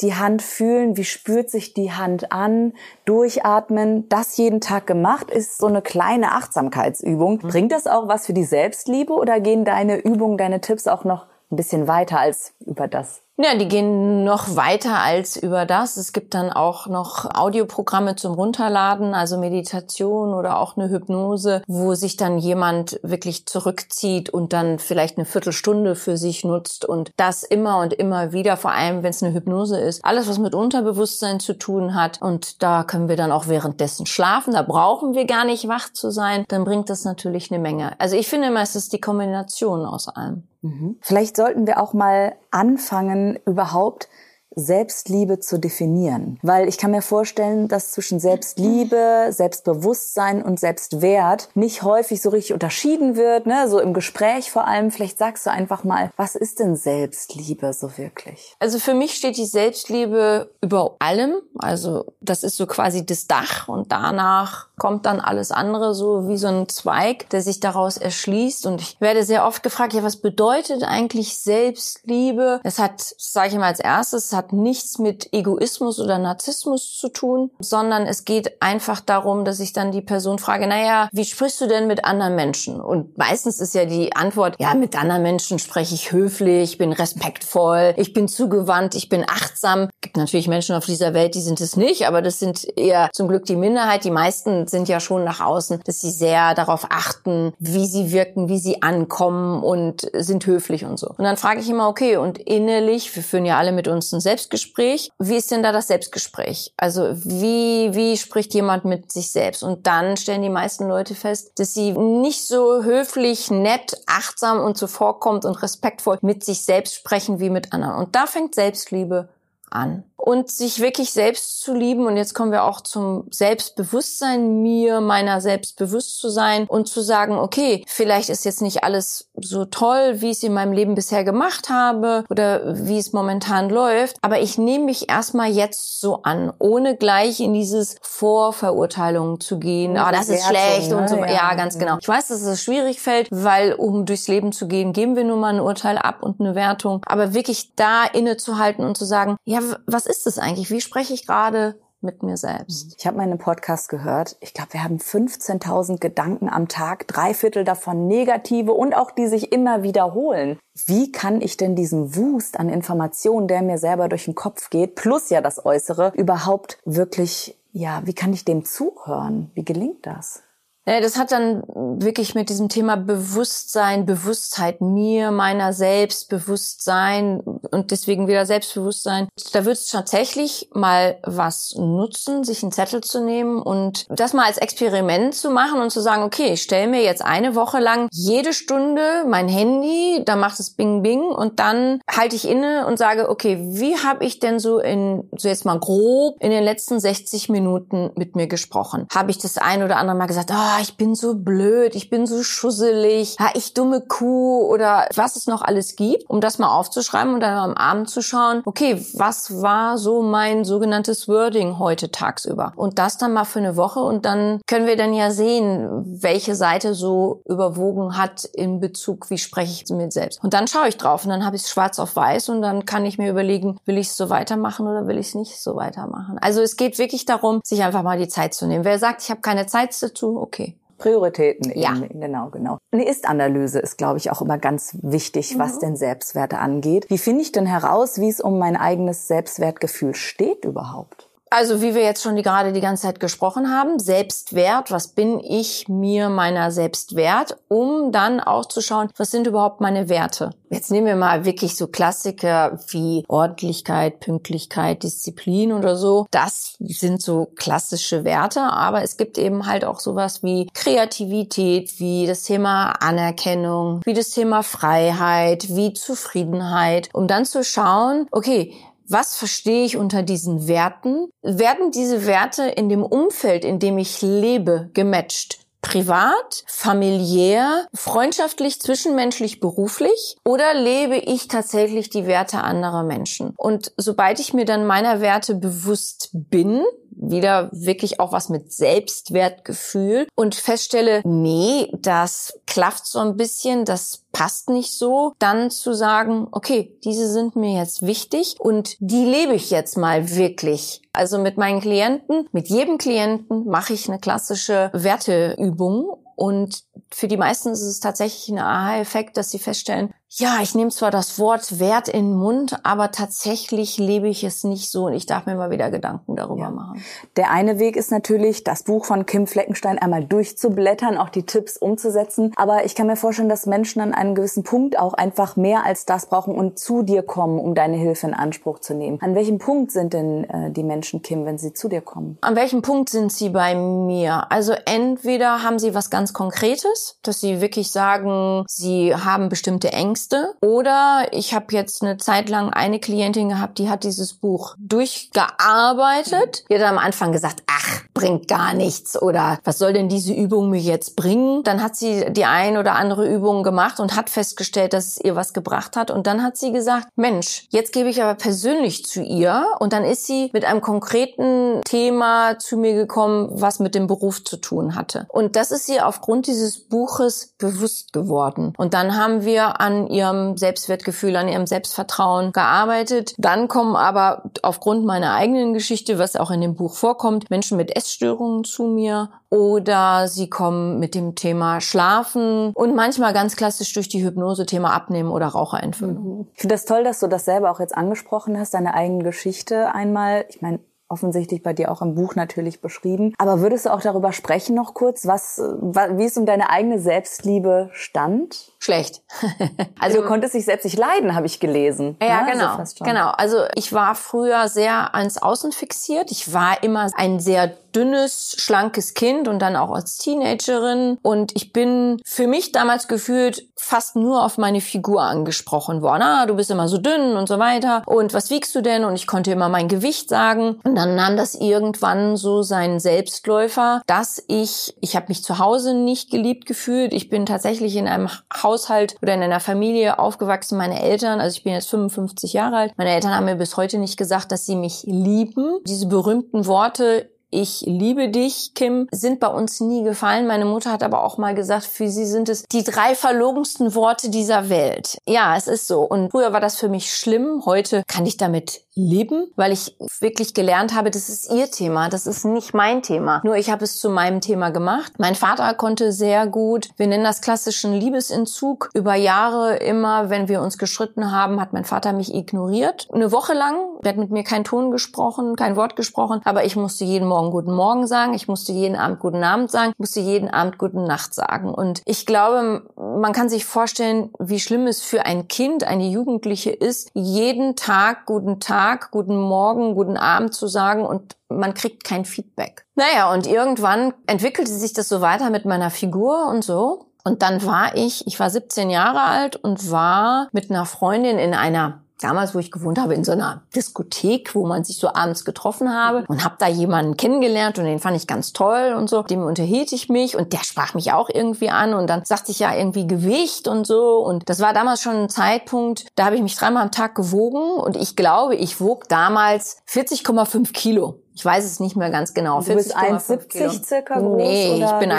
die 0.00 0.14
Hand 0.14 0.42
fühlen, 0.42 0.96
wie 0.96 1.04
spürt 1.04 1.50
sich 1.50 1.74
die 1.74 1.92
Hand 1.92 2.32
an, 2.32 2.72
durchatmen, 3.04 4.08
das 4.08 4.36
jeden 4.36 4.60
Tag 4.60 4.86
gemacht, 4.86 5.30
ist 5.30 5.58
so 5.58 5.66
eine 5.66 5.82
kleine 5.82 6.32
Achtsamkeitsübung. 6.32 7.40
Mhm. 7.42 7.48
Bringt 7.48 7.72
das 7.72 7.86
auch 7.86 8.08
was 8.08 8.26
für 8.26 8.32
die 8.32 8.44
Selbstliebe 8.44 9.12
oder 9.12 9.40
gehen 9.40 9.64
deine 9.64 9.98
Übungen, 9.98 10.38
deine 10.38 10.60
Tipps 10.60 10.86
auch 10.86 11.04
noch 11.04 11.26
ein 11.50 11.56
bisschen 11.56 11.88
weiter 11.88 12.18
als 12.18 12.54
über 12.64 12.88
das? 12.88 13.22
Ja, 13.40 13.56
die 13.56 13.68
gehen 13.68 14.24
noch 14.24 14.56
weiter 14.56 14.98
als 14.98 15.36
über 15.36 15.64
das. 15.64 15.96
Es 15.96 16.12
gibt 16.12 16.34
dann 16.34 16.50
auch 16.50 16.88
noch 16.88 17.24
Audioprogramme 17.36 18.16
zum 18.16 18.34
Runterladen, 18.34 19.14
also 19.14 19.38
Meditation 19.38 20.34
oder 20.34 20.58
auch 20.58 20.76
eine 20.76 20.90
Hypnose, 20.90 21.62
wo 21.68 21.94
sich 21.94 22.16
dann 22.16 22.38
jemand 22.38 22.98
wirklich 23.04 23.46
zurückzieht 23.46 24.28
und 24.28 24.52
dann 24.52 24.80
vielleicht 24.80 25.18
eine 25.18 25.24
Viertelstunde 25.24 25.94
für 25.94 26.16
sich 26.16 26.44
nutzt 26.44 26.84
und 26.84 27.12
das 27.16 27.44
immer 27.44 27.78
und 27.78 27.92
immer 27.92 28.32
wieder, 28.32 28.56
vor 28.56 28.72
allem 28.72 29.04
wenn 29.04 29.10
es 29.10 29.22
eine 29.22 29.32
Hypnose 29.32 29.78
ist. 29.78 30.04
Alles, 30.04 30.28
was 30.28 30.38
mit 30.38 30.56
Unterbewusstsein 30.56 31.38
zu 31.38 31.56
tun 31.56 31.94
hat 31.94 32.20
und 32.20 32.60
da 32.60 32.82
können 32.82 33.08
wir 33.08 33.16
dann 33.16 33.30
auch 33.30 33.46
währenddessen 33.46 34.06
schlafen. 34.06 34.54
Da 34.54 34.62
brauchen 34.62 35.14
wir 35.14 35.26
gar 35.26 35.44
nicht 35.44 35.68
wach 35.68 35.92
zu 35.92 36.10
sein. 36.10 36.44
Dann 36.48 36.64
bringt 36.64 36.90
das 36.90 37.04
natürlich 37.04 37.52
eine 37.52 37.60
Menge. 37.60 37.92
Also 38.00 38.16
ich 38.16 38.26
finde 38.26 38.48
ist 38.58 38.92
die 38.92 39.00
Kombination 39.00 39.84
aus 39.84 40.08
allem. 40.08 40.42
Mhm. 40.62 40.96
Vielleicht 41.00 41.36
sollten 41.36 41.66
wir 41.66 41.80
auch 41.80 41.92
mal 41.92 42.34
anfangen, 42.50 43.27
überhaupt 43.36 44.08
Selbstliebe 44.54 45.38
zu 45.38 45.58
definieren. 45.58 46.38
Weil 46.42 46.68
ich 46.68 46.78
kann 46.78 46.90
mir 46.90 47.02
vorstellen, 47.02 47.68
dass 47.68 47.92
zwischen 47.92 48.18
Selbstliebe, 48.20 49.28
Selbstbewusstsein 49.30 50.42
und 50.42 50.58
Selbstwert 50.58 51.48
nicht 51.54 51.82
häufig 51.82 52.20
so 52.22 52.30
richtig 52.30 52.54
unterschieden 52.54 53.16
wird, 53.16 53.46
ne? 53.46 53.68
so 53.68 53.78
im 53.78 53.94
Gespräch 53.94 54.50
vor 54.50 54.66
allem. 54.66 54.90
Vielleicht 54.90 55.18
sagst 55.18 55.46
du 55.46 55.50
einfach 55.50 55.84
mal, 55.84 56.10
was 56.16 56.34
ist 56.34 56.60
denn 56.60 56.76
Selbstliebe 56.76 57.72
so 57.72 57.96
wirklich? 57.98 58.56
Also 58.58 58.78
für 58.78 58.94
mich 58.94 59.14
steht 59.14 59.36
die 59.36 59.46
Selbstliebe 59.46 60.50
über 60.60 60.96
allem. 60.98 61.34
Also 61.58 62.06
das 62.20 62.42
ist 62.42 62.56
so 62.56 62.66
quasi 62.66 63.04
das 63.04 63.26
Dach 63.26 63.68
und 63.68 63.92
danach 63.92 64.68
kommt 64.78 65.06
dann 65.06 65.20
alles 65.20 65.50
andere 65.50 65.94
so 65.94 66.28
wie 66.28 66.36
so 66.36 66.48
ein 66.48 66.68
Zweig, 66.68 67.28
der 67.30 67.42
sich 67.42 67.60
daraus 67.60 67.96
erschließt. 67.96 68.66
Und 68.66 68.80
ich 68.80 69.00
werde 69.00 69.24
sehr 69.24 69.44
oft 69.44 69.62
gefragt, 69.62 69.92
ja, 69.92 70.02
was 70.02 70.16
bedeutet 70.16 70.82
eigentlich 70.84 71.38
Selbstliebe? 71.38 72.60
Es 72.64 72.78
hat, 72.78 73.14
sage 73.18 73.48
ich 73.48 73.54
mal 73.54 73.64
als 73.64 73.80
erstes, 73.80 74.26
es 74.26 74.32
hat 74.38 74.52
nichts 74.52 74.98
mit 74.98 75.32
Egoismus 75.32 75.98
oder 75.98 76.18
Narzissmus 76.18 76.96
zu 76.96 77.08
tun, 77.08 77.50
sondern 77.58 78.06
es 78.06 78.24
geht 78.24 78.62
einfach 78.62 79.00
darum, 79.00 79.44
dass 79.44 79.58
ich 79.58 79.72
dann 79.72 79.90
die 79.90 80.00
Person 80.00 80.38
frage, 80.38 80.66
naja, 80.68 81.08
wie 81.12 81.24
sprichst 81.24 81.60
du 81.60 81.66
denn 81.66 81.88
mit 81.88 82.04
anderen 82.04 82.36
Menschen? 82.36 82.80
Und 82.80 83.18
meistens 83.18 83.60
ist 83.60 83.74
ja 83.74 83.84
die 83.84 84.14
Antwort, 84.14 84.54
ja, 84.60 84.74
mit 84.74 84.96
anderen 84.96 85.22
Menschen 85.22 85.58
spreche 85.58 85.94
ich 85.94 86.12
höflich, 86.12 86.78
bin 86.78 86.92
respektvoll, 86.92 87.94
ich 87.96 88.12
bin 88.12 88.28
zugewandt, 88.28 88.94
ich 88.94 89.08
bin 89.08 89.24
achtsam. 89.28 89.88
Gibt 90.00 90.16
natürlich 90.16 90.46
Menschen 90.46 90.76
auf 90.76 90.86
dieser 90.86 91.14
Welt, 91.14 91.34
die 91.34 91.40
sind 91.40 91.60
es 91.60 91.76
nicht, 91.76 92.06
aber 92.06 92.22
das 92.22 92.38
sind 92.38 92.66
eher 92.78 93.10
zum 93.12 93.26
Glück 93.26 93.44
die 93.44 93.56
Minderheit. 93.56 94.04
Die 94.04 94.12
meisten 94.12 94.68
sind 94.68 94.88
ja 94.88 95.00
schon 95.00 95.24
nach 95.24 95.40
außen, 95.40 95.80
dass 95.84 96.00
sie 96.00 96.12
sehr 96.12 96.54
darauf 96.54 96.86
achten, 96.90 97.52
wie 97.58 97.86
sie 97.86 98.12
wirken, 98.12 98.48
wie 98.48 98.58
sie 98.58 98.82
ankommen 98.82 99.62
und 99.64 100.08
sind 100.14 100.46
höflich 100.46 100.84
und 100.84 100.98
so. 100.98 101.08
Und 101.08 101.24
dann 101.24 101.36
frage 101.36 101.60
ich 101.60 101.68
immer, 101.68 101.88
okay, 101.88 102.16
und 102.16 102.38
innerlich, 102.38 103.14
wir 103.16 103.24
führen 103.24 103.44
ja 103.44 103.58
alle 103.58 103.72
mit 103.72 103.88
uns 103.88 104.12
ein 104.12 104.20
Selbstgespräch, 104.28 105.10
wie 105.18 105.36
ist 105.36 105.50
denn 105.50 105.62
da 105.62 105.72
das 105.72 105.88
Selbstgespräch? 105.88 106.74
Also 106.76 107.14
wie, 107.24 107.94
wie 107.94 108.18
spricht 108.18 108.52
jemand 108.52 108.84
mit 108.84 109.10
sich 109.10 109.32
selbst? 109.32 109.62
Und 109.62 109.86
dann 109.86 110.18
stellen 110.18 110.42
die 110.42 110.50
meisten 110.50 110.86
Leute 110.86 111.14
fest, 111.14 111.52
dass 111.56 111.72
sie 111.72 111.92
nicht 111.92 112.44
so 112.44 112.82
höflich, 112.82 113.50
nett, 113.50 113.96
achtsam 114.06 114.60
und 114.60 114.76
zuvorkommt 114.76 115.46
und 115.46 115.62
respektvoll 115.62 116.18
mit 116.20 116.44
sich 116.44 116.62
selbst 116.62 116.94
sprechen 116.94 117.40
wie 117.40 117.48
mit 117.48 117.72
anderen. 117.72 117.96
Und 117.96 118.14
da 118.14 118.26
fängt 118.26 118.54
Selbstliebe 118.54 119.30
an. 119.70 120.04
Und 120.16 120.50
sich 120.50 120.80
wirklich 120.80 121.12
selbst 121.12 121.60
zu 121.60 121.74
lieben. 121.74 122.06
Und 122.06 122.16
jetzt 122.16 122.34
kommen 122.34 122.50
wir 122.50 122.64
auch 122.64 122.80
zum 122.80 123.28
Selbstbewusstsein, 123.30 124.62
mir 124.62 125.00
meiner 125.00 125.40
selbst 125.40 125.76
bewusst 125.76 126.18
zu 126.18 126.28
sein 126.28 126.66
und 126.66 126.88
zu 126.88 127.00
sagen, 127.00 127.38
okay, 127.38 127.84
vielleicht 127.86 128.28
ist 128.28 128.44
jetzt 128.44 128.60
nicht 128.60 128.82
alles 128.82 129.30
so 129.40 129.64
toll, 129.64 130.20
wie 130.20 130.30
ich 130.30 130.38
es 130.38 130.42
in 130.42 130.52
meinem 130.52 130.72
Leben 130.72 130.96
bisher 130.96 131.24
gemacht 131.24 131.70
habe 131.70 132.24
oder 132.28 132.76
wie 132.86 132.98
es 132.98 133.12
momentan 133.12 133.70
läuft. 133.70 134.16
Aber 134.20 134.40
ich 134.40 134.58
nehme 134.58 134.86
mich 134.86 135.08
erstmal 135.08 135.50
jetzt 135.50 136.00
so 136.00 136.22
an, 136.24 136.52
ohne 136.58 136.96
gleich 136.96 137.40
in 137.40 137.54
dieses 137.54 137.96
Vorverurteilung 138.02 139.40
zu 139.40 139.58
gehen. 139.58 139.96
Ah, 139.96 140.08
oh, 140.08 140.12
das 140.12 140.28
ist 140.28 140.44
schlecht 140.44 140.92
und 140.92 141.08
so. 141.08 141.16
Ne? 141.16 141.28
Ja, 141.32 141.48
ja, 141.50 141.54
ganz 141.54 141.78
genau. 141.78 141.98
Ich 142.00 142.08
weiß, 142.08 142.28
dass 142.28 142.42
es 142.42 142.62
schwierig 142.62 143.00
fällt, 143.00 143.28
weil 143.30 143.72
um 143.72 144.04
durchs 144.04 144.28
Leben 144.28 144.52
zu 144.52 144.66
gehen, 144.68 144.92
geben 144.92 145.16
wir 145.16 145.24
nun 145.24 145.40
mal 145.40 145.54
ein 145.54 145.60
Urteil 145.60 145.96
ab 145.98 146.22
und 146.22 146.40
eine 146.40 146.54
Wertung. 146.54 147.02
Aber 147.06 147.34
wirklich 147.34 147.74
da 147.76 148.04
innezuhalten 148.04 148.84
und 148.84 148.96
zu 148.96 149.04
sagen, 149.04 149.36
ja, 149.44 149.57
was 149.86 150.06
ist 150.06 150.26
es 150.26 150.38
eigentlich? 150.38 150.70
Wie 150.70 150.80
spreche 150.80 151.14
ich 151.14 151.26
gerade 151.26 151.76
mit 152.00 152.22
mir 152.22 152.36
selbst. 152.36 152.94
Ich 152.98 153.06
habe 153.06 153.16
meinen 153.16 153.38
Podcast 153.38 153.88
gehört. 153.88 154.36
Ich 154.40 154.54
glaube, 154.54 154.74
wir 154.74 154.84
haben 154.84 154.98
15.000 154.98 155.98
Gedanken 155.98 156.48
am 156.48 156.68
Tag, 156.68 157.08
drei 157.08 157.34
Viertel 157.34 157.64
davon 157.64 158.06
negative 158.06 158.72
und 158.72 158.94
auch 158.94 159.10
die 159.10 159.26
sich 159.26 159.52
immer 159.52 159.82
wiederholen. 159.82 160.58
Wie 160.86 161.10
kann 161.10 161.40
ich 161.40 161.56
denn 161.56 161.74
diesen 161.74 162.14
Wust 162.14 162.58
an 162.58 162.68
Informationen, 162.68 163.48
der 163.48 163.62
mir 163.62 163.78
selber 163.78 164.08
durch 164.08 164.26
den 164.26 164.36
Kopf 164.36 164.70
geht, 164.70 164.94
plus 164.94 165.30
ja 165.30 165.40
das 165.40 165.64
Äußere, 165.64 166.12
überhaupt 166.14 166.78
wirklich, 166.84 167.58
ja, 167.72 168.02
wie 168.04 168.14
kann 168.14 168.32
ich 168.32 168.44
dem 168.44 168.64
zuhören? 168.64 169.50
Wie 169.54 169.64
gelingt 169.64 170.06
das? 170.06 170.42
Ja, 170.88 171.02
das 171.02 171.18
hat 171.18 171.32
dann 171.32 171.62
wirklich 172.00 172.34
mit 172.34 172.48
diesem 172.48 172.70
Thema 172.70 172.96
Bewusstsein, 172.96 174.06
Bewusstheit 174.06 174.80
mir, 174.80 175.30
meiner 175.32 175.74
Selbstbewusstsein 175.74 177.40
und 177.40 177.90
deswegen 177.90 178.26
wieder 178.26 178.46
Selbstbewusstsein. 178.46 179.28
Da 179.52 179.66
wird 179.66 179.76
es 179.76 179.90
tatsächlich 179.90 180.70
mal 180.72 181.18
was 181.24 181.74
nutzen, 181.76 182.42
sich 182.42 182.62
einen 182.62 182.72
Zettel 182.72 183.02
zu 183.02 183.22
nehmen 183.22 183.60
und 183.60 184.06
das 184.08 184.32
mal 184.32 184.46
als 184.46 184.56
Experiment 184.56 185.34
zu 185.34 185.50
machen 185.50 185.82
und 185.82 185.90
zu 185.90 186.00
sagen, 186.00 186.22
okay, 186.22 186.54
ich 186.54 186.62
stelle 186.62 186.88
mir 186.88 187.02
jetzt 187.02 187.20
eine 187.22 187.54
Woche 187.54 187.80
lang 187.80 188.08
jede 188.10 188.54
Stunde 188.54 189.24
mein 189.28 189.48
Handy, 189.48 190.22
da 190.24 190.36
macht 190.36 190.58
es 190.58 190.70
Bing 190.70 191.02
Bing 191.02 191.20
und 191.20 191.60
dann 191.60 192.00
halte 192.10 192.34
ich 192.34 192.48
inne 192.48 192.86
und 192.86 192.96
sage, 192.96 193.28
okay, 193.28 193.58
wie 193.60 193.98
habe 193.98 194.24
ich 194.24 194.40
denn 194.40 194.58
so 194.58 194.78
in, 194.78 195.28
so 195.36 195.48
jetzt 195.48 195.66
mal 195.66 195.78
grob 195.78 196.38
in 196.40 196.50
den 196.50 196.64
letzten 196.64 196.98
60 196.98 197.50
Minuten 197.50 198.10
mit 198.16 198.36
mir 198.36 198.46
gesprochen? 198.46 199.06
Habe 199.14 199.30
ich 199.30 199.36
das 199.36 199.58
ein 199.58 199.82
oder 199.82 199.98
andere 199.98 200.16
Mal 200.16 200.26
gesagt, 200.26 200.50
oh, 200.50 200.77
ich 200.80 200.96
bin 200.96 201.14
so 201.14 201.34
blöd, 201.34 201.94
ich 201.94 202.10
bin 202.10 202.26
so 202.26 202.42
schusselig, 202.42 203.36
ja, 203.38 203.50
ich 203.54 203.74
dumme 203.74 204.00
Kuh 204.00 204.66
oder 204.66 205.08
was 205.14 205.36
es 205.36 205.46
noch 205.46 205.62
alles 205.62 205.96
gibt, 205.96 206.28
um 206.28 206.40
das 206.40 206.58
mal 206.58 206.68
aufzuschreiben 206.68 207.34
und 207.34 207.40
dann 207.40 207.56
am 207.58 207.74
Abend 207.74 208.10
zu 208.10 208.22
schauen, 208.22 208.62
okay, 208.64 209.04
was 209.14 209.62
war 209.62 209.98
so 209.98 210.22
mein 210.22 210.64
sogenanntes 210.64 211.28
Wording 211.28 211.78
heute 211.78 212.10
tagsüber? 212.10 212.72
Und 212.76 212.98
das 212.98 213.18
dann 213.18 213.32
mal 213.32 213.44
für 213.44 213.58
eine 213.58 213.76
Woche 213.76 214.00
und 214.00 214.24
dann 214.24 214.60
können 214.66 214.86
wir 214.86 214.96
dann 214.96 215.14
ja 215.14 215.30
sehen, 215.30 215.88
welche 216.22 216.54
Seite 216.54 216.94
so 216.94 217.42
überwogen 217.46 218.16
hat 218.16 218.44
in 218.44 218.80
Bezug, 218.80 219.30
wie 219.30 219.38
spreche 219.38 219.72
ich 219.72 219.88
mit 219.90 220.12
selbst. 220.12 220.42
Und 220.42 220.54
dann 220.54 220.68
schaue 220.68 220.88
ich 220.88 220.96
drauf 220.96 221.24
und 221.24 221.30
dann 221.30 221.44
habe 221.44 221.56
ich 221.56 221.62
es 221.62 221.70
schwarz 221.70 221.98
auf 221.98 222.16
weiß 222.16 222.48
und 222.50 222.62
dann 222.62 222.84
kann 222.84 223.06
ich 223.06 223.18
mir 223.18 223.30
überlegen, 223.30 223.78
will 223.84 223.98
ich 223.98 224.08
es 224.08 224.16
so 224.16 224.30
weitermachen 224.30 224.86
oder 224.86 225.06
will 225.06 225.18
ich 225.18 225.28
es 225.28 225.34
nicht 225.34 225.60
so 225.60 225.76
weitermachen. 225.76 226.38
Also 226.40 226.60
es 226.60 226.76
geht 226.76 226.98
wirklich 226.98 227.24
darum, 227.24 227.60
sich 227.64 227.82
einfach 227.82 228.02
mal 228.02 228.18
die 228.18 228.28
Zeit 228.28 228.54
zu 228.54 228.66
nehmen. 228.66 228.84
Wer 228.84 228.98
sagt, 228.98 229.22
ich 229.22 229.30
habe 229.30 229.40
keine 229.40 229.66
Zeit 229.66 230.00
dazu, 230.02 230.38
okay, 230.40 230.67
Prioritäten 230.98 231.72
ja. 231.78 231.96
eben. 231.96 232.20
Genau, 232.20 232.50
genau. 232.50 232.78
Eine 232.92 233.08
Ist-Analyse 233.08 233.78
ist, 233.78 233.96
glaube 233.96 234.18
ich, 234.18 234.30
auch 234.30 234.42
immer 234.42 234.58
ganz 234.58 234.96
wichtig, 235.00 235.54
mhm. 235.54 235.60
was 235.60 235.78
den 235.78 235.96
Selbstwert 235.96 236.54
angeht. 236.54 237.06
Wie 237.08 237.18
finde 237.18 237.42
ich 237.42 237.52
denn 237.52 237.66
heraus, 237.66 238.20
wie 238.20 238.28
es 238.28 238.40
um 238.40 238.58
mein 238.58 238.76
eigenes 238.76 239.28
Selbstwertgefühl 239.28 240.14
steht 240.14 240.64
überhaupt? 240.64 241.27
Also 241.50 241.80
wie 241.80 241.94
wir 241.94 242.02
jetzt 242.02 242.22
schon 242.22 242.36
die, 242.36 242.42
gerade 242.42 242.72
die 242.72 242.80
ganze 242.80 243.04
Zeit 243.04 243.20
gesprochen 243.20 243.70
haben, 243.70 243.98
Selbstwert, 243.98 244.90
was 244.90 245.08
bin 245.08 245.40
ich 245.40 245.88
mir 245.88 246.28
meiner 246.28 246.70
selbst 246.70 247.16
wert, 247.16 247.56
um 247.68 248.12
dann 248.12 248.40
auch 248.40 248.66
zu 248.66 248.80
schauen, 248.80 249.10
was 249.16 249.30
sind 249.30 249.46
überhaupt 249.46 249.80
meine 249.80 250.08
Werte. 250.08 250.50
Jetzt 250.70 250.90
nehmen 250.90 251.06
wir 251.06 251.16
mal 251.16 251.44
wirklich 251.44 251.76
so 251.76 251.86
Klassiker 251.86 252.78
wie 252.88 253.24
Ordentlichkeit, 253.28 254.20
Pünktlichkeit, 254.20 255.02
Disziplin 255.02 255.72
oder 255.72 255.96
so. 255.96 256.26
Das 256.30 256.76
sind 256.78 257.22
so 257.22 257.48
klassische 257.56 258.24
Werte, 258.24 258.60
aber 258.60 259.02
es 259.02 259.16
gibt 259.16 259.38
eben 259.38 259.66
halt 259.66 259.84
auch 259.84 260.00
sowas 260.00 260.42
wie 260.42 260.68
Kreativität, 260.74 261.98
wie 261.98 262.26
das 262.26 262.42
Thema 262.42 262.92
Anerkennung, 263.00 264.02
wie 264.04 264.14
das 264.14 264.30
Thema 264.30 264.62
Freiheit, 264.62 265.74
wie 265.74 265.94
Zufriedenheit, 265.94 267.08
um 267.14 267.26
dann 267.26 267.46
zu 267.46 267.64
schauen, 267.64 268.26
okay, 268.30 268.74
was 269.08 269.36
verstehe 269.36 269.84
ich 269.84 269.96
unter 269.96 270.22
diesen 270.22 270.68
Werten? 270.68 271.30
Werden 271.42 271.90
diese 271.90 272.26
Werte 272.26 272.64
in 272.64 272.88
dem 272.88 273.02
Umfeld, 273.02 273.64
in 273.64 273.78
dem 273.78 273.98
ich 273.98 274.22
lebe, 274.22 274.90
gematcht? 274.94 275.60
Privat, 275.80 276.64
familiär, 276.66 277.86
freundschaftlich, 277.94 278.80
zwischenmenschlich, 278.80 279.60
beruflich? 279.60 280.36
Oder 280.44 280.74
lebe 280.74 281.16
ich 281.16 281.46
tatsächlich 281.46 282.10
die 282.10 282.26
Werte 282.26 282.58
anderer 282.62 283.04
Menschen? 283.04 283.54
Und 283.56 283.92
sobald 283.96 284.40
ich 284.40 284.52
mir 284.52 284.64
dann 284.64 284.86
meiner 284.86 285.20
Werte 285.20 285.54
bewusst 285.54 286.30
bin, 286.32 286.82
wieder 287.20 287.68
wirklich 287.72 288.20
auch 288.20 288.32
was 288.32 288.48
mit 288.48 288.72
Selbstwertgefühl 288.72 290.26
und 290.34 290.54
feststelle, 290.54 291.22
nee, 291.24 291.90
das 291.98 292.58
klafft 292.66 293.06
so 293.06 293.18
ein 293.18 293.36
bisschen, 293.36 293.84
das 293.84 294.24
passt 294.38 294.70
nicht 294.70 294.92
so, 294.92 295.34
dann 295.40 295.68
zu 295.68 295.94
sagen, 295.94 296.46
okay, 296.52 296.96
diese 297.02 297.28
sind 297.28 297.56
mir 297.56 297.76
jetzt 297.76 298.06
wichtig 298.06 298.54
und 298.60 298.96
die 299.00 299.24
lebe 299.24 299.54
ich 299.54 299.70
jetzt 299.70 299.96
mal 299.96 300.30
wirklich. 300.30 301.02
Also 301.12 301.40
mit 301.40 301.56
meinen 301.56 301.80
Klienten, 301.80 302.48
mit 302.52 302.68
jedem 302.68 302.98
Klienten 302.98 303.66
mache 303.66 303.94
ich 303.94 304.08
eine 304.08 304.20
klassische 304.20 304.90
Werteübung 304.92 306.18
und 306.36 306.84
für 307.10 307.26
die 307.26 307.36
meisten 307.36 307.70
ist 307.70 307.82
es 307.82 307.98
tatsächlich 307.98 308.48
ein 308.48 308.60
Aha-Effekt, 308.60 309.36
dass 309.36 309.50
sie 309.50 309.58
feststellen, 309.58 310.14
ja, 310.30 310.58
ich 310.62 310.74
nehme 310.74 310.90
zwar 310.90 311.10
das 311.10 311.38
Wort 311.38 311.80
Wert 311.80 312.08
in 312.08 312.30
den 312.30 312.36
Mund, 312.36 312.78
aber 312.82 313.10
tatsächlich 313.10 313.96
lebe 313.96 314.28
ich 314.28 314.44
es 314.44 314.62
nicht 314.62 314.90
so 314.90 315.06
und 315.06 315.14
ich 315.14 315.24
darf 315.24 315.46
mir 315.46 315.54
mal 315.54 315.70
wieder 315.70 315.90
Gedanken 315.90 316.36
darüber 316.36 316.64
ja. 316.64 316.70
machen. 316.70 317.02
Der 317.36 317.50
eine 317.50 317.78
Weg 317.78 317.96
ist 317.96 318.10
natürlich, 318.10 318.62
das 318.62 318.82
Buch 318.82 319.06
von 319.06 319.24
Kim 319.24 319.46
Fleckenstein 319.46 319.98
einmal 319.98 320.24
durchzublättern, 320.24 321.16
auch 321.16 321.30
die 321.30 321.44
Tipps 321.44 321.78
umzusetzen. 321.78 322.52
Aber 322.56 322.84
ich 322.84 322.94
kann 322.94 323.06
mir 323.06 323.16
vorstellen, 323.16 323.48
dass 323.48 323.64
Menschen 323.64 324.02
an 324.02 324.12
einem 324.12 324.34
gewissen 324.34 324.64
Punkt 324.64 324.98
auch 324.98 325.14
einfach 325.14 325.56
mehr 325.56 325.84
als 325.84 326.04
das 326.04 326.26
brauchen 326.26 326.54
und 326.54 326.78
zu 326.78 327.02
dir 327.02 327.22
kommen, 327.22 327.58
um 327.58 327.74
deine 327.74 327.96
Hilfe 327.96 328.26
in 328.26 328.34
Anspruch 328.34 328.80
zu 328.80 328.94
nehmen. 328.94 329.18
An 329.22 329.34
welchem 329.34 329.58
Punkt 329.58 329.92
sind 329.92 330.12
denn 330.12 330.44
äh, 330.44 330.70
die 330.70 330.84
Menschen, 330.84 331.22
Kim, 331.22 331.46
wenn 331.46 331.56
sie 331.56 331.72
zu 331.72 331.88
dir 331.88 332.02
kommen? 332.02 332.36
An 332.42 332.54
welchem 332.54 332.82
Punkt 332.82 333.08
sind 333.08 333.32
sie 333.32 333.48
bei 333.48 333.74
mir? 333.74 334.52
Also 334.52 334.74
entweder 334.84 335.62
haben 335.62 335.78
sie 335.78 335.94
was 335.94 336.10
ganz 336.10 336.34
Konkretes, 336.34 337.18
dass 337.22 337.40
sie 337.40 337.62
wirklich 337.62 337.90
sagen, 337.90 338.64
sie 338.68 339.14
haben 339.14 339.48
bestimmte 339.48 339.92
Ängste, 339.92 340.17
Ängste. 340.18 340.54
Oder 340.60 341.28
ich 341.30 341.54
habe 341.54 341.66
jetzt 341.70 342.02
eine 342.02 342.16
Zeit 342.16 342.48
lang 342.48 342.70
eine 342.70 342.98
Klientin 342.98 343.48
gehabt, 343.50 343.78
die 343.78 343.88
hat 343.88 344.02
dieses 344.02 344.34
Buch 344.34 344.74
durchgearbeitet. 344.78 346.64
Die 346.68 346.74
hat 346.74 346.82
am 346.82 346.98
Anfang 346.98 347.30
gesagt, 347.30 347.62
ach, 347.68 348.02
bringt 348.18 348.48
gar 348.48 348.74
nichts 348.74 349.20
oder 349.20 349.58
was 349.62 349.78
soll 349.78 349.92
denn 349.92 350.08
diese 350.08 350.32
Übung 350.32 350.70
mir 350.70 350.80
jetzt 350.80 351.14
bringen? 351.14 351.62
Dann 351.62 351.80
hat 351.82 351.94
sie 351.94 352.26
die 352.32 352.44
ein 352.44 352.76
oder 352.76 352.96
andere 352.96 353.28
Übung 353.28 353.62
gemacht 353.62 354.00
und 354.00 354.16
hat 354.16 354.28
festgestellt, 354.28 354.92
dass 354.92 355.06
es 355.06 355.20
ihr 355.20 355.36
was 355.36 355.52
gebracht 355.52 355.96
hat. 355.96 356.10
Und 356.10 356.26
dann 356.26 356.42
hat 356.42 356.56
sie 356.56 356.72
gesagt, 356.72 357.06
Mensch, 357.14 357.66
jetzt 357.70 357.92
gebe 357.92 358.08
ich 358.08 358.20
aber 358.20 358.34
persönlich 358.34 359.04
zu 359.04 359.22
ihr. 359.22 359.64
Und 359.78 359.92
dann 359.92 360.04
ist 360.04 360.26
sie 360.26 360.50
mit 360.52 360.64
einem 360.64 360.80
konkreten 360.80 361.80
Thema 361.84 362.58
zu 362.58 362.76
mir 362.76 362.94
gekommen, 362.94 363.48
was 363.52 363.78
mit 363.78 363.94
dem 363.94 364.08
Beruf 364.08 364.42
zu 364.42 364.56
tun 364.56 364.96
hatte. 364.96 365.26
Und 365.28 365.54
das 365.54 365.70
ist 365.70 365.88
ihr 365.88 366.06
aufgrund 366.06 366.48
dieses 366.48 366.80
Buches 366.80 367.54
bewusst 367.58 368.12
geworden. 368.12 368.72
Und 368.76 368.94
dann 368.94 369.16
haben 369.16 369.44
wir 369.44 369.80
an 369.80 370.08
ihrem 370.08 370.56
Selbstwertgefühl, 370.56 371.36
an 371.36 371.48
ihrem 371.48 371.68
Selbstvertrauen 371.68 372.50
gearbeitet. 372.52 373.34
Dann 373.38 373.68
kommen 373.68 373.94
aber 373.94 374.42
aufgrund 374.62 375.04
meiner 375.04 375.34
eigenen 375.34 375.72
Geschichte, 375.72 376.18
was 376.18 376.34
auch 376.34 376.50
in 376.50 376.60
dem 376.60 376.74
Buch 376.74 376.96
vorkommt, 376.96 377.48
Menschen 377.50 377.76
mit 377.76 377.96
Essstörungen 378.08 378.64
zu 378.64 378.84
mir 378.84 379.30
oder 379.50 380.28
sie 380.28 380.48
kommen 380.48 380.98
mit 380.98 381.14
dem 381.14 381.34
Thema 381.34 381.80
Schlafen 381.80 382.72
und 382.74 382.94
manchmal 382.94 383.34
ganz 383.34 383.54
klassisch 383.54 383.92
durch 383.92 384.08
die 384.08 384.24
Hypnose 384.24 384.64
Thema 384.64 384.94
Abnehmen 384.94 385.30
oder 385.30 385.48
Raucherentwöhnung. 385.48 386.48
Ich 386.54 386.62
finde 386.62 386.74
das 386.74 386.86
toll, 386.86 387.04
dass 387.04 387.20
du 387.20 387.26
das 387.26 387.44
selber 387.44 387.70
auch 387.70 387.80
jetzt 387.80 387.96
angesprochen 387.96 388.58
hast, 388.58 388.72
deine 388.72 388.94
eigene 388.94 389.24
Geschichte 389.24 389.94
einmal. 389.94 390.46
Ich 390.48 390.62
meine, 390.62 390.80
offensichtlich 391.08 391.62
bei 391.62 391.72
dir 391.72 391.90
auch 391.90 392.02
im 392.02 392.14
Buch 392.14 392.34
natürlich 392.34 392.80
beschrieben. 392.80 393.34
Aber 393.38 393.60
würdest 393.60 393.86
du 393.86 393.90
auch 393.90 394.00
darüber 394.00 394.32
sprechen 394.32 394.74
noch 394.74 394.94
kurz, 394.94 395.26
was, 395.26 395.58
wie 395.58 396.24
es 396.24 396.36
um 396.36 396.46
deine 396.46 396.70
eigene 396.70 396.98
Selbstliebe 397.00 397.90
stand? 397.92 398.72
Schlecht. 398.78 399.22
also 399.98 400.22
du 400.22 400.26
konntest 400.26 400.54
dich 400.54 400.64
selbst 400.64 400.84
nicht 400.84 400.98
leiden, 400.98 401.34
habe 401.34 401.46
ich 401.46 401.60
gelesen. 401.60 402.16
Ja, 402.22 402.42
ne? 402.42 402.52
genau. 402.52 402.76
Also 402.76 403.04
genau. 403.04 403.30
Also 403.30 403.64
ich 403.74 403.92
war 403.92 404.14
früher 404.14 404.68
sehr 404.68 405.14
ans 405.14 405.38
Außen 405.38 405.72
fixiert. 405.72 406.30
Ich 406.30 406.52
war 406.52 406.82
immer 406.82 407.08
ein 407.16 407.40
sehr 407.40 407.72
dünnes, 407.94 408.54
schlankes 408.58 409.14
Kind 409.14 409.48
und 409.48 409.60
dann 409.60 409.76
auch 409.76 409.90
als 409.90 410.18
Teenagerin. 410.18 411.18
Und 411.22 411.56
ich 411.56 411.72
bin 411.72 412.20
für 412.24 412.46
mich 412.46 412.72
damals 412.72 413.08
gefühlt 413.08 413.66
fast 413.78 414.16
nur 414.16 414.44
auf 414.44 414.58
meine 414.58 414.80
Figur 414.80 415.22
angesprochen 415.22 416.02
worden. 416.02 416.22
Ah, 416.22 416.46
du 416.46 416.56
bist 416.56 416.70
immer 416.70 416.88
so 416.88 416.98
dünn 416.98 417.36
und 417.36 417.48
so 417.48 417.58
weiter. 417.58 418.02
Und 418.06 418.34
was 418.34 418.50
wiegst 418.50 418.74
du 418.74 418.82
denn? 418.82 419.04
Und 419.04 419.14
ich 419.14 419.26
konnte 419.26 419.50
immer 419.50 419.68
mein 419.68 419.88
Gewicht 419.88 420.28
sagen. 420.28 420.80
Und 420.84 420.96
dann 420.96 421.14
nahm 421.14 421.36
das 421.36 421.54
irgendwann 421.54 422.36
so 422.36 422.62
seinen 422.62 423.00
Selbstläufer, 423.00 424.02
dass 424.06 424.42
ich, 424.48 424.94
ich 425.00 425.16
habe 425.16 425.26
mich 425.28 425.42
zu 425.42 425.58
Hause 425.58 425.94
nicht 425.94 426.30
geliebt 426.30 426.66
gefühlt. 426.66 427.12
Ich 427.12 427.28
bin 427.28 427.46
tatsächlich 427.46 427.96
in 427.96 428.08
einem 428.08 428.28
Haushalt 428.62 429.16
oder 429.22 429.34
in 429.34 429.42
einer 429.42 429.60
Familie 429.60 430.18
aufgewachsen. 430.18 430.76
Meine 430.76 431.00
Eltern, 431.00 431.40
also 431.40 431.56
ich 431.56 431.64
bin 431.64 431.72
jetzt 431.72 431.88
55 431.88 432.52
Jahre 432.52 432.76
alt, 432.76 432.92
meine 432.96 433.10
Eltern 433.10 433.34
haben 433.34 433.44
mir 433.44 433.56
bis 433.56 433.76
heute 433.76 433.98
nicht 433.98 434.16
gesagt, 434.16 434.52
dass 434.52 434.66
sie 434.66 434.76
mich 434.76 435.04
lieben. 435.04 435.78
Diese 435.86 436.06
berühmten 436.06 436.66
Worte, 436.66 437.30
ich 437.50 437.82
liebe 437.86 438.28
dich, 438.28 438.72
Kim, 438.74 439.08
sind 439.10 439.40
bei 439.40 439.48
uns 439.48 439.80
nie 439.80 440.02
gefallen. 440.02 440.46
Meine 440.46 440.64
Mutter 440.64 440.92
hat 440.92 441.02
aber 441.02 441.24
auch 441.24 441.38
mal 441.38 441.54
gesagt, 441.54 441.84
für 441.84 442.08
sie 442.08 442.26
sind 442.26 442.48
es 442.48 442.64
die 442.64 442.84
drei 442.84 443.14
verlogensten 443.14 443.94
Worte 443.94 444.30
dieser 444.30 444.68
Welt. 444.68 445.18
Ja, 445.26 445.56
es 445.56 445.66
ist 445.66 445.86
so. 445.86 446.02
Und 446.02 446.30
früher 446.30 446.52
war 446.52 446.60
das 446.60 446.76
für 446.76 446.88
mich 446.88 447.12
schlimm. 447.12 447.62
Heute 447.64 448.02
kann 448.06 448.26
ich 448.26 448.36
damit 448.36 448.82
leben, 448.98 449.46
weil 449.56 449.72
ich 449.72 449.96
wirklich 450.20 450.54
gelernt 450.54 450.94
habe, 450.94 451.10
das 451.10 451.28
ist 451.28 451.52
ihr 451.52 451.70
Thema, 451.70 452.08
das 452.08 452.26
ist 452.26 452.44
nicht 452.44 452.74
mein 452.74 453.02
Thema. 453.02 453.40
Nur 453.44 453.56
ich 453.56 453.70
habe 453.70 453.84
es 453.84 453.98
zu 453.98 454.10
meinem 454.10 454.40
Thema 454.40 454.70
gemacht. 454.70 455.12
Mein 455.18 455.36
Vater 455.36 455.72
konnte 455.74 456.10
sehr 456.10 456.46
gut, 456.46 456.88
wir 456.96 457.06
nennen 457.06 457.24
das 457.24 457.40
klassischen 457.40 457.94
Liebesentzug, 457.94 458.90
über 458.94 459.14
Jahre 459.14 459.76
immer, 459.76 460.30
wenn 460.30 460.48
wir 460.48 460.60
uns 460.60 460.78
geschritten 460.78 461.30
haben, 461.30 461.60
hat 461.60 461.72
mein 461.72 461.84
Vater 461.84 462.12
mich 462.12 462.34
ignoriert. 462.34 463.08
Eine 463.12 463.30
Woche 463.30 463.54
lang, 463.54 463.76
er 464.02 464.10
hat 464.10 464.16
mit 464.16 464.30
mir 464.30 464.42
kein 464.42 464.64
Ton 464.64 464.90
gesprochen, 464.90 465.54
kein 465.54 465.76
Wort 465.76 465.94
gesprochen, 465.94 466.40
aber 466.44 466.64
ich 466.64 466.74
musste 466.74 467.04
jeden 467.04 467.28
Morgen 467.28 467.37
guten 467.50 467.72
Morgen 467.72 468.06
sagen, 468.06 468.34
ich 468.34 468.48
musste 468.48 468.72
jeden 468.72 468.96
Abend 468.96 469.20
guten 469.20 469.42
Abend 469.42 469.70
sagen, 469.70 469.92
ich 469.92 469.98
musste 469.98 470.20
jeden 470.20 470.48
Abend 470.48 470.78
guten 470.78 471.04
Nacht 471.04 471.34
sagen. 471.34 471.72
Und 471.72 472.02
ich 472.04 472.26
glaube, 472.26 472.82
man 472.96 473.32
kann 473.32 473.48
sich 473.48 473.64
vorstellen, 473.64 474.30
wie 474.38 474.60
schlimm 474.60 474.86
es 474.86 475.02
für 475.02 475.24
ein 475.24 475.48
Kind, 475.48 475.84
eine 475.84 476.08
Jugendliche 476.08 476.70
ist, 476.70 477.10
jeden 477.14 477.76
Tag 477.76 478.26
guten 478.26 478.60
Tag, 478.60 479.10
guten 479.10 479.36
Morgen, 479.36 479.94
guten 479.94 480.16
Abend 480.16 480.54
zu 480.54 480.66
sagen 480.66 481.06
und 481.06 481.36
man 481.48 481.74
kriegt 481.74 482.04
kein 482.04 482.24
Feedback. 482.24 482.84
Naja, 482.94 483.32
und 483.32 483.46
irgendwann 483.46 484.12
entwickelte 484.26 484.72
sich 484.72 484.92
das 484.92 485.08
so 485.08 485.20
weiter 485.20 485.50
mit 485.50 485.64
meiner 485.64 485.90
Figur 485.90 486.48
und 486.48 486.62
so. 486.62 487.06
Und 487.24 487.42
dann 487.42 487.64
war 487.64 487.96
ich, 487.96 488.26
ich 488.26 488.40
war 488.40 488.48
17 488.48 488.90
Jahre 488.90 489.20
alt 489.20 489.56
und 489.56 489.90
war 489.90 490.48
mit 490.52 490.70
einer 490.70 490.86
Freundin 490.86 491.38
in 491.38 491.54
einer 491.54 492.02
damals, 492.18 492.54
wo 492.54 492.58
ich 492.58 492.70
gewohnt 492.70 492.98
habe, 492.98 493.14
in 493.14 493.24
so 493.24 493.32
einer 493.32 493.62
Diskothek, 493.74 494.54
wo 494.54 494.66
man 494.66 494.84
sich 494.84 494.98
so 494.98 495.12
abends 495.14 495.44
getroffen 495.44 495.92
habe 495.92 496.24
und 496.28 496.44
habe 496.44 496.56
da 496.58 496.66
jemanden 496.66 497.16
kennengelernt 497.16 497.78
und 497.78 497.84
den 497.84 497.98
fand 497.98 498.16
ich 498.16 498.26
ganz 498.26 498.52
toll 498.52 498.94
und 498.96 499.08
so. 499.08 499.22
Dem 499.22 499.42
unterhielt 499.42 499.92
ich 499.92 500.08
mich 500.08 500.36
und 500.36 500.52
der 500.52 500.64
sprach 500.64 500.94
mich 500.94 501.12
auch 501.12 501.28
irgendwie 501.32 501.70
an 501.70 501.94
und 501.94 502.08
dann 502.08 502.24
sagte 502.24 502.50
ich 502.50 502.58
ja 502.58 502.74
irgendwie 502.74 503.06
Gewicht 503.06 503.68
und 503.68 503.86
so 503.86 504.18
und 504.18 504.48
das 504.48 504.60
war 504.60 504.72
damals 504.72 505.02
schon 505.02 505.16
ein 505.16 505.28
Zeitpunkt, 505.28 506.06
da 506.16 506.26
habe 506.26 506.36
ich 506.36 506.42
mich 506.42 506.56
dreimal 506.56 506.82
am 506.82 506.90
Tag 506.90 507.14
gewogen 507.14 507.78
und 507.80 507.96
ich 507.96 508.16
glaube, 508.16 508.56
ich 508.56 508.80
wog 508.80 509.08
damals 509.08 509.78
40,5 509.88 510.72
Kilo. 510.72 511.22
Ich 511.34 511.44
weiß 511.44 511.64
es 511.64 511.78
nicht 511.78 511.94
mehr 511.94 512.10
ganz 512.10 512.34
genau. 512.34 512.60
Du 512.60 512.74
bist 512.74 512.96
1,70 512.96 513.84
circa 513.84 514.18
groß? 514.18 514.36
Nee, 514.36 514.84
ich 514.84 514.92
bin 514.98 515.12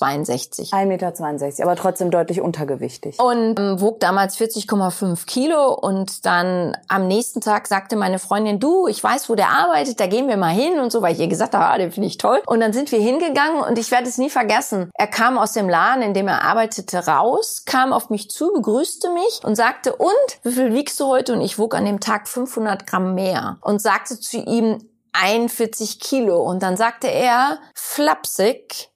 1,62 0.00 0.86
Meter 0.86 1.14
62. 1.14 1.34
1,62 1.34 1.44
Meter, 1.44 1.62
aber 1.64 1.76
trotzdem 1.76 2.10
deutlich 2.10 2.40
untergewichtig. 2.40 3.18
Und 3.18 3.58
ähm, 3.58 3.80
wog 3.80 4.00
damals 4.00 4.38
40,5 4.38 5.26
Kilo 5.26 5.72
und 5.72 6.26
dann 6.26 6.76
am 6.88 7.06
nächsten 7.06 7.40
Tag 7.40 7.66
sagte 7.66 7.96
meine 7.96 8.18
Freundin, 8.18 8.60
du, 8.60 8.86
ich 8.86 9.02
weiß, 9.02 9.28
wo 9.28 9.34
der 9.34 9.50
arbeitet, 9.50 10.00
da 10.00 10.06
gehen 10.06 10.28
wir 10.28 10.36
mal 10.36 10.54
hin 10.54 10.78
und 10.78 10.90
so, 10.90 11.02
weil 11.02 11.14
ich 11.14 11.20
ihr 11.20 11.28
gesagt 11.28 11.54
habe, 11.54 11.64
ah, 11.64 11.78
den 11.78 11.92
finde 11.92 12.08
ich 12.08 12.18
toll. 12.18 12.42
Und 12.46 12.60
dann 12.60 12.72
sind 12.72 12.92
wir 12.92 13.00
hingegangen 13.00 13.62
und 13.62 13.78
ich 13.78 13.90
werde 13.90 14.08
es 14.08 14.18
nie 14.18 14.30
vergessen. 14.30 14.90
Er 14.94 15.06
kam 15.06 15.38
aus 15.38 15.52
dem 15.52 15.68
Laden, 15.68 16.02
in 16.02 16.14
dem 16.14 16.28
er 16.28 16.42
arbeitete, 16.42 17.06
raus, 17.06 17.64
kam 17.66 17.92
auf 17.92 18.10
mich 18.10 18.30
zu, 18.30 18.52
begrüßte 18.52 19.10
mich 19.12 19.40
und 19.44 19.56
sagte, 19.56 19.94
und, 19.94 20.10
wie 20.42 20.52
viel 20.52 20.72
wiegst 20.74 20.98
du 21.00 21.06
heute? 21.06 21.32
Und 21.32 21.40
ich 21.40 21.58
wog 21.58 21.74
an 21.74 21.84
dem 21.84 22.00
Tag 22.00 22.28
500 22.28 22.86
Gramm 22.86 23.14
mehr 23.14 23.58
und 23.62 23.80
sagte 23.80 24.18
zu 24.18 24.38
ihm, 24.38 24.78
41 25.12 26.00
Kilo. 26.00 26.42
Und 26.42 26.62
dann 26.62 26.76
sagte 26.76 27.06
er, 27.08 27.58
flapsig, 27.74 28.90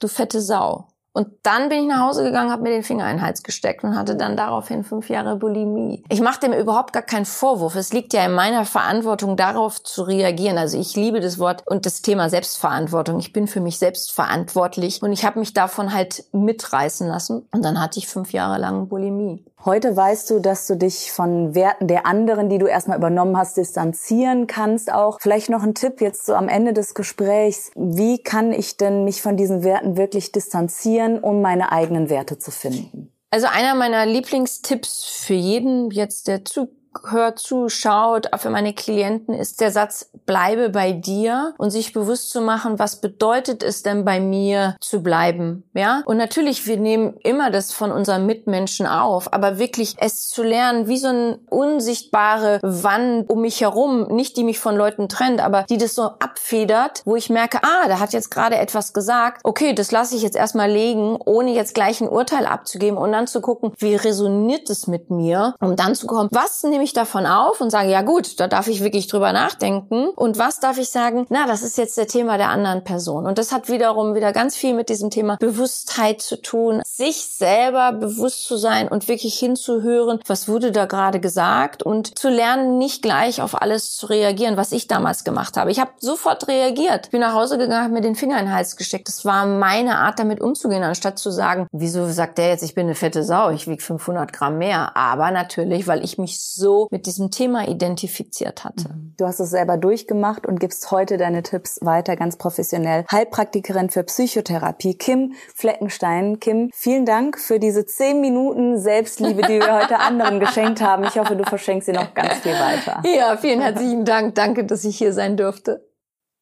du 0.00 0.08
fette 0.08 0.40
Sau. 0.40 0.88
Und 1.12 1.28
dann 1.42 1.68
bin 1.68 1.80
ich 1.80 1.88
nach 1.88 2.06
Hause 2.06 2.22
gegangen, 2.22 2.52
habe 2.52 2.62
mir 2.62 2.70
den 2.70 2.84
Finger 2.84 3.10
in 3.10 3.16
den 3.16 3.22
Hals 3.22 3.42
gesteckt 3.42 3.82
und 3.82 3.96
hatte 3.96 4.14
dann 4.14 4.36
daraufhin 4.36 4.84
fünf 4.84 5.08
Jahre 5.08 5.34
Bulimie. 5.34 6.04
Ich 6.08 6.20
mache 6.20 6.38
dem 6.38 6.52
überhaupt 6.52 6.92
gar 6.92 7.02
keinen 7.02 7.26
Vorwurf. 7.26 7.74
Es 7.74 7.92
liegt 7.92 8.12
ja 8.12 8.24
in 8.24 8.32
meiner 8.32 8.64
Verantwortung, 8.64 9.36
darauf 9.36 9.82
zu 9.82 10.04
reagieren. 10.04 10.56
Also 10.56 10.78
ich 10.78 10.94
liebe 10.94 11.18
das 11.18 11.40
Wort 11.40 11.66
und 11.66 11.84
das 11.84 12.02
Thema 12.02 12.30
Selbstverantwortung. 12.30 13.18
Ich 13.18 13.32
bin 13.32 13.48
für 13.48 13.60
mich 13.60 13.78
selbst 13.78 14.12
verantwortlich 14.12 15.02
und 15.02 15.12
ich 15.12 15.24
habe 15.24 15.40
mich 15.40 15.52
davon 15.52 15.92
halt 15.92 16.24
mitreißen 16.32 17.08
lassen. 17.08 17.48
Und 17.52 17.64
dann 17.64 17.82
hatte 17.82 17.98
ich 17.98 18.06
fünf 18.06 18.32
Jahre 18.32 18.60
lang 18.60 18.86
Bulimie. 18.86 19.44
Heute 19.64 19.94
weißt 19.94 20.30
du, 20.30 20.38
dass 20.38 20.66
du 20.66 20.74
dich 20.74 21.12
von 21.12 21.54
Werten 21.54 21.86
der 21.86 22.06
anderen, 22.06 22.48
die 22.48 22.56
du 22.56 22.66
erstmal 22.66 22.96
übernommen 22.96 23.36
hast, 23.36 23.58
distanzieren 23.58 24.46
kannst 24.46 24.90
auch. 24.90 25.20
Vielleicht 25.20 25.50
noch 25.50 25.62
ein 25.62 25.74
Tipp 25.74 26.00
jetzt 26.00 26.24
so 26.24 26.34
am 26.34 26.48
Ende 26.48 26.72
des 26.72 26.94
Gesprächs. 26.94 27.70
Wie 27.74 28.22
kann 28.22 28.52
ich 28.52 28.78
denn 28.78 29.04
mich 29.04 29.20
von 29.20 29.36
diesen 29.36 29.62
Werten 29.62 29.98
wirklich 29.98 30.32
distanzieren, 30.32 31.18
um 31.18 31.42
meine 31.42 31.72
eigenen 31.72 32.08
Werte 32.08 32.38
zu 32.38 32.50
finden? 32.50 33.12
Also 33.30 33.48
einer 33.48 33.74
meiner 33.74 34.06
Lieblingstipps 34.06 35.04
für 35.24 35.34
jeden 35.34 35.90
jetzt, 35.90 36.26
der 36.26 36.44
zu 36.44 36.68
hört, 37.08 37.38
zuschaut, 37.38 38.32
auch 38.32 38.40
für 38.40 38.50
meine 38.50 38.74
Klienten 38.74 39.34
ist 39.34 39.60
der 39.60 39.70
Satz, 39.70 40.10
bleibe 40.26 40.70
bei 40.70 40.92
dir 40.92 41.54
und 41.58 41.70
sich 41.70 41.92
bewusst 41.92 42.30
zu 42.30 42.40
machen, 42.40 42.78
was 42.78 43.00
bedeutet 43.00 43.62
es 43.62 43.82
denn 43.82 44.04
bei 44.04 44.20
mir 44.20 44.76
zu 44.80 45.02
bleiben, 45.02 45.64
ja? 45.74 46.02
Und 46.04 46.16
natürlich, 46.16 46.66
wir 46.66 46.76
nehmen 46.76 47.14
immer 47.22 47.50
das 47.50 47.72
von 47.72 47.92
unseren 47.92 48.26
Mitmenschen 48.26 48.86
auf, 48.86 49.32
aber 49.32 49.58
wirklich 49.58 49.96
es 49.98 50.28
zu 50.28 50.42
lernen, 50.42 50.88
wie 50.88 50.98
so 50.98 51.08
eine 51.08 51.38
unsichtbare 51.48 52.58
Wand 52.62 53.30
um 53.30 53.40
mich 53.40 53.60
herum, 53.60 54.08
nicht 54.08 54.36
die 54.36 54.44
mich 54.44 54.58
von 54.58 54.76
Leuten 54.76 55.08
trennt, 55.08 55.40
aber 55.40 55.64
die 55.68 55.78
das 55.78 55.94
so 55.94 56.02
abfedert, 56.02 57.02
wo 57.04 57.16
ich 57.16 57.30
merke, 57.30 57.58
ah, 57.62 57.88
da 57.88 57.98
hat 57.98 58.12
jetzt 58.12 58.30
gerade 58.30 58.56
etwas 58.56 58.92
gesagt, 58.92 59.40
okay, 59.44 59.74
das 59.74 59.92
lasse 59.92 60.16
ich 60.16 60.22
jetzt 60.22 60.36
erstmal 60.36 60.70
legen, 60.70 61.16
ohne 61.24 61.52
jetzt 61.52 61.74
gleich 61.74 62.00
ein 62.00 62.08
Urteil 62.08 62.46
abzugeben 62.46 62.98
und 62.98 63.12
dann 63.12 63.26
zu 63.26 63.40
gucken, 63.40 63.72
wie 63.78 63.94
resoniert 63.94 64.68
es 64.70 64.86
mit 64.86 65.10
mir, 65.10 65.54
um 65.60 65.76
dann 65.76 65.94
zu 65.94 66.06
kommen, 66.06 66.28
was 66.32 66.62
nehme 66.62 66.79
ich 66.82 66.92
davon 66.92 67.26
auf 67.26 67.60
und 67.60 67.70
sage, 67.70 67.90
ja 67.90 68.02
gut, 68.02 68.40
da 68.40 68.48
darf 68.48 68.68
ich 68.68 68.82
wirklich 68.82 69.06
drüber 69.06 69.32
nachdenken. 69.32 70.08
Und 70.10 70.38
was 70.38 70.60
darf 70.60 70.78
ich 70.78 70.90
sagen? 70.90 71.26
Na, 71.28 71.46
das 71.46 71.62
ist 71.62 71.78
jetzt 71.78 71.96
der 71.96 72.06
Thema 72.06 72.38
der 72.38 72.48
anderen 72.48 72.84
Person. 72.84 73.26
Und 73.26 73.38
das 73.38 73.52
hat 73.52 73.68
wiederum 73.68 74.14
wieder 74.14 74.32
ganz 74.32 74.56
viel 74.56 74.74
mit 74.74 74.88
diesem 74.88 75.10
Thema 75.10 75.36
Bewusstheit 75.36 76.20
zu 76.20 76.40
tun, 76.40 76.82
sich 76.86 77.26
selber 77.26 77.92
bewusst 77.92 78.44
zu 78.44 78.56
sein 78.56 78.88
und 78.88 79.08
wirklich 79.08 79.38
hinzuhören, 79.38 80.20
was 80.26 80.48
wurde 80.48 80.72
da 80.72 80.86
gerade 80.86 81.20
gesagt 81.20 81.82
und 81.82 82.18
zu 82.18 82.28
lernen, 82.28 82.78
nicht 82.78 83.02
gleich 83.02 83.42
auf 83.42 83.60
alles 83.60 83.96
zu 83.96 84.06
reagieren, 84.06 84.56
was 84.56 84.72
ich 84.72 84.86
damals 84.88 85.24
gemacht 85.24 85.56
habe. 85.56 85.70
Ich 85.70 85.80
habe 85.80 85.90
sofort 85.98 86.48
reagiert. 86.48 87.10
Bin 87.10 87.20
nach 87.20 87.34
Hause 87.34 87.58
gegangen, 87.58 87.84
habe 87.84 87.94
mir 87.94 88.00
den 88.00 88.16
Finger 88.16 88.38
in 88.38 88.46
den 88.46 88.54
Hals 88.54 88.76
gesteckt. 88.76 89.08
Das 89.08 89.24
war 89.24 89.46
meine 89.46 89.98
Art, 89.98 90.18
damit 90.18 90.40
umzugehen, 90.40 90.82
anstatt 90.82 91.18
zu 91.18 91.30
sagen, 91.30 91.66
wieso 91.72 92.08
sagt 92.08 92.38
der 92.38 92.48
jetzt, 92.48 92.62
ich 92.62 92.74
bin 92.74 92.86
eine 92.86 92.94
fette 92.94 93.24
Sau, 93.24 93.50
ich 93.50 93.66
wiege 93.66 93.82
500 93.82 94.32
Gramm 94.32 94.58
mehr. 94.58 94.96
Aber 94.96 95.30
natürlich, 95.30 95.86
weil 95.86 96.04
ich 96.04 96.18
mich 96.18 96.40
so 96.40 96.69
so 96.70 96.88
mit 96.90 97.06
diesem 97.06 97.30
Thema 97.30 97.68
identifiziert 97.68 98.64
hatte. 98.64 98.90
Mhm. 98.90 99.14
Du 99.16 99.26
hast 99.26 99.40
es 99.40 99.50
selber 99.50 99.76
durchgemacht 99.76 100.46
und 100.46 100.60
gibst 100.60 100.90
heute 100.92 101.16
deine 101.16 101.42
Tipps 101.42 101.80
weiter 101.82 102.14
ganz 102.14 102.36
professionell. 102.36 103.04
Heilpraktikerin 103.10 103.90
für 103.90 104.04
Psychotherapie, 104.04 104.94
Kim 104.94 105.34
Fleckenstein. 105.54 106.38
Kim, 106.38 106.70
vielen 106.72 107.06
Dank 107.06 107.38
für 107.38 107.58
diese 107.58 107.86
zehn 107.86 108.20
Minuten 108.20 108.78
Selbstliebe, 108.78 109.42
die 109.42 109.58
wir 109.58 109.74
heute 109.74 109.98
anderen 109.98 110.38
geschenkt 110.44 110.80
haben. 110.80 111.02
Ich 111.04 111.18
hoffe, 111.18 111.34
du 111.34 111.44
verschenkst 111.44 111.86
sie 111.86 111.92
noch 111.92 112.14
ganz 112.14 112.34
viel 112.34 112.52
weiter. 112.52 113.02
Ja, 113.04 113.36
vielen 113.36 113.60
herzlichen 113.60 114.04
Dank. 114.04 114.36
Danke, 114.36 114.64
dass 114.64 114.84
ich 114.84 114.96
hier 114.96 115.12
sein 115.12 115.36
durfte. 115.36 115.84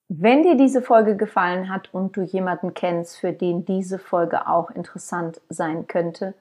Wenn 0.09 0.43
dir 0.43 0.57
diese 0.57 0.83
Folge 0.83 1.17
gefallen 1.17 1.71
hat 1.71 1.93
und 1.93 2.17
du 2.17 2.23
jemanden 2.23 2.75
kennst, 2.75 3.19
für 3.19 3.33
den 3.33 3.65
diese 3.65 3.99
Folge 3.99 4.47
auch 4.47 4.71
interessant 4.71 5.41
sein 5.49 5.87
könnte, 5.87 6.35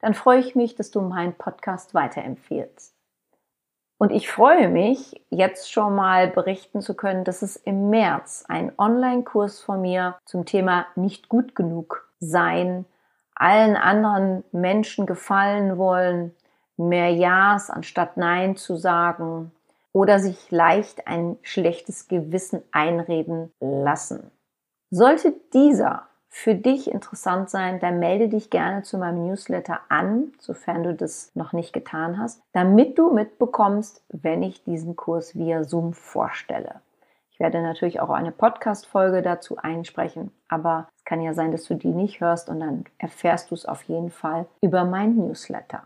dann 0.00 0.14
freue 0.14 0.40
ich 0.40 0.54
mich, 0.54 0.74
dass 0.74 0.90
du 0.90 1.00
meinen 1.00 1.34
Podcast 1.34 1.94
weiterempfehlst. 1.94 2.95
Und 3.98 4.10
ich 4.10 4.30
freue 4.30 4.68
mich, 4.68 5.22
jetzt 5.30 5.72
schon 5.72 5.94
mal 5.94 6.28
berichten 6.28 6.82
zu 6.82 6.94
können, 6.94 7.24
dass 7.24 7.40
es 7.40 7.56
im 7.56 7.88
März 7.88 8.44
einen 8.48 8.72
Online-Kurs 8.76 9.60
von 9.60 9.80
mir 9.80 10.16
zum 10.26 10.44
Thema 10.44 10.86
nicht 10.96 11.30
gut 11.30 11.54
genug 11.54 12.06
sein, 12.20 12.84
allen 13.34 13.76
anderen 13.76 14.44
Menschen 14.52 15.06
gefallen 15.06 15.78
wollen, 15.78 16.34
mehr 16.76 17.10
Ja's 17.10 17.70
anstatt 17.70 18.16
Nein 18.18 18.56
zu 18.56 18.76
sagen 18.76 19.52
oder 19.92 20.18
sich 20.18 20.50
leicht 20.50 21.06
ein 21.06 21.38
schlechtes 21.40 22.06
Gewissen 22.06 22.62
einreden 22.72 23.50
lassen. 23.60 24.30
Sollte 24.90 25.34
dieser 25.54 26.06
für 26.36 26.54
dich 26.54 26.90
interessant 26.90 27.48
sein, 27.48 27.80
dann 27.80 27.98
melde 27.98 28.28
dich 28.28 28.50
gerne 28.50 28.82
zu 28.82 28.98
meinem 28.98 29.26
Newsletter 29.26 29.80
an, 29.88 30.34
sofern 30.38 30.82
du 30.82 30.92
das 30.92 31.30
noch 31.34 31.54
nicht 31.54 31.72
getan 31.72 32.18
hast, 32.18 32.42
damit 32.52 32.98
du 32.98 33.10
mitbekommst, 33.10 34.04
wenn 34.10 34.42
ich 34.42 34.62
diesen 34.62 34.96
Kurs 34.96 35.34
via 35.34 35.64
Zoom 35.64 35.94
vorstelle. 35.94 36.82
Ich 37.30 37.40
werde 37.40 37.62
natürlich 37.62 38.00
auch 38.00 38.10
eine 38.10 38.32
Podcast-Folge 38.32 39.22
dazu 39.22 39.56
einsprechen, 39.56 40.30
aber 40.46 40.88
es 40.98 41.06
kann 41.06 41.22
ja 41.22 41.32
sein, 41.32 41.52
dass 41.52 41.64
du 41.64 41.74
die 41.74 41.88
nicht 41.88 42.20
hörst 42.20 42.50
und 42.50 42.60
dann 42.60 42.84
erfährst 42.98 43.50
du 43.50 43.54
es 43.54 43.64
auf 43.64 43.82
jeden 43.84 44.10
Fall 44.10 44.44
über 44.60 44.84
mein 44.84 45.16
Newsletter. 45.16 45.84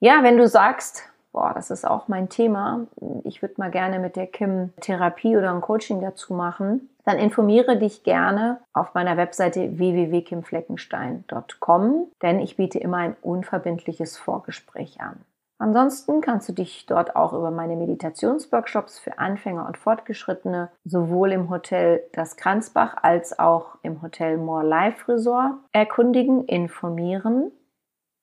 Ja, 0.00 0.22
wenn 0.22 0.38
du 0.38 0.48
sagst, 0.48 1.02
boah, 1.32 1.52
das 1.54 1.70
ist 1.70 1.86
auch 1.86 2.08
mein 2.08 2.30
Thema, 2.30 2.86
ich 3.24 3.42
würde 3.42 3.56
mal 3.58 3.70
gerne 3.70 3.98
mit 3.98 4.16
der 4.16 4.26
Kim 4.26 4.72
Therapie 4.80 5.36
oder 5.36 5.52
ein 5.52 5.60
Coaching 5.60 6.00
dazu 6.00 6.32
machen, 6.32 6.88
dann 7.06 7.18
informiere 7.18 7.78
dich 7.78 8.02
gerne 8.02 8.60
auf 8.72 8.94
meiner 8.94 9.16
Webseite 9.16 9.78
www.kimfleckenstein.com, 9.78 12.08
denn 12.20 12.40
ich 12.40 12.56
biete 12.56 12.80
immer 12.80 12.96
ein 12.98 13.16
unverbindliches 13.22 14.18
Vorgespräch 14.18 15.00
an. 15.00 15.20
Ansonsten 15.58 16.20
kannst 16.20 16.50
du 16.50 16.52
dich 16.52 16.84
dort 16.84 17.16
auch 17.16 17.32
über 17.32 17.50
meine 17.50 17.76
Meditationsworkshops 17.76 18.98
für 18.98 19.18
Anfänger 19.18 19.66
und 19.66 19.78
Fortgeschrittene 19.78 20.70
sowohl 20.84 21.32
im 21.32 21.48
Hotel 21.48 22.02
Das 22.12 22.36
Kranzbach 22.36 22.98
als 23.00 23.38
auch 23.38 23.78
im 23.82 24.02
Hotel 24.02 24.36
More 24.36 24.66
Life 24.66 25.10
Resort 25.10 25.54
erkundigen, 25.72 26.44
informieren. 26.44 27.52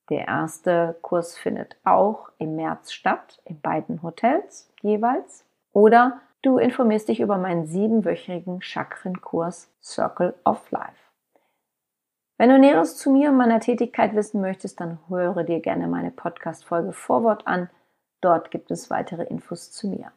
Der 0.10 0.28
erste 0.28 0.96
Kurs 1.02 1.36
findet 1.38 1.78
auch 1.86 2.30
im 2.38 2.56
März 2.56 2.92
statt, 2.92 3.42
in 3.46 3.62
beiden 3.62 4.04
Hotels 4.04 4.70
jeweils. 4.82 5.46
Oder 5.72 6.20
Du 6.44 6.58
informierst 6.58 7.08
dich 7.08 7.22
über 7.22 7.38
meinen 7.38 7.68
siebenwöchigen 7.68 8.62
Chakrenkurs 8.62 9.72
Circle 9.82 10.36
of 10.44 10.70
Life. 10.72 11.12
Wenn 12.38 12.50
du 12.50 12.60
Näheres 12.60 12.98
zu 12.98 13.12
mir 13.12 13.30
und 13.30 13.38
meiner 13.38 13.62
Tätigkeit 13.62 14.14
wissen 14.14 14.42
möchtest, 14.42 14.82
dann 14.82 15.00
höre 15.08 15.46
dir 15.46 15.62
gerne 15.62 15.88
meine 15.88 16.12
Podcast-Folge 16.12 16.92
Vorwort 16.92 17.48
an. 17.48 17.70
Dort 18.20 18.52
gibt 18.52 18.72
es 18.72 18.90
weitere 18.90 19.24
Infos 19.24 19.72
zu 19.72 19.88
mir. 19.88 20.12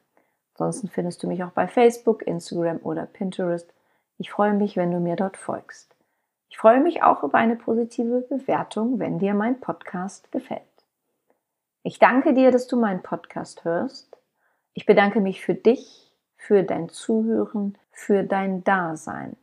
Ansonsten 0.54 0.88
findest 0.88 1.23
du 1.23 1.28
mich 1.28 1.45
auch 1.45 1.52
bei 1.52 1.68
Facebook, 1.68 2.26
Instagram 2.26 2.80
oder 2.83 3.06
Pinterest. 3.06 3.73
Ich 4.18 4.33
freue 4.33 4.54
mich, 4.54 4.76
wenn 4.76 4.90
du 4.90 4.99
mir 4.99 5.14
dort 5.14 5.37
folgst. 5.37 5.95
Ich 6.49 6.59
freue 6.59 6.80
mich 6.80 7.04
auch 7.04 7.23
über 7.23 7.38
eine 7.38 7.54
positive 7.54 8.23
Bewertung, 8.23 8.99
wenn 8.99 9.21
dir 9.21 9.35
mein 9.35 9.61
Podcast 9.61 10.33
gefällt. 10.33 10.62
Ich 11.85 12.00
danke 12.00 12.35
dir, 12.35 12.50
dass 12.50 12.66
du 12.66 12.76
meinen 12.76 13.04
Podcast 13.04 13.64
hörst. 13.64 14.18
Ich 14.75 14.87
bedanke 14.87 15.21
mich 15.21 15.45
für 15.45 15.54
dich 15.54 16.05
für 16.37 16.62
dein 16.62 16.88
Zuhören, 16.88 17.79
für 17.90 18.22
dein 18.22 18.64
Dasein. 18.64 19.37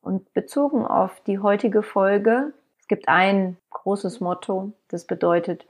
Und 0.00 0.32
bezogen 0.32 0.86
auf 0.86 1.20
die 1.24 1.38
heutige 1.38 1.82
Folge, 1.82 2.52
es 2.80 2.88
gibt 2.88 3.08
ein 3.08 3.56
großes 3.70 4.20
Motto, 4.20 4.72
das 4.88 5.06
bedeutet, 5.06 5.66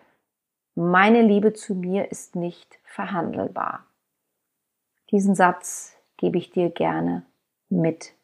meine 0.74 1.22
Liebe 1.22 1.54
zu 1.54 1.74
mir 1.74 2.10
ist 2.12 2.36
nicht 2.36 2.78
verhandelbar. 2.84 3.84
Diesen 5.10 5.34
Satz 5.34 5.96
gebe 6.16 6.38
ich 6.38 6.50
dir 6.50 6.70
gerne 6.70 7.24
mit, 7.68 8.14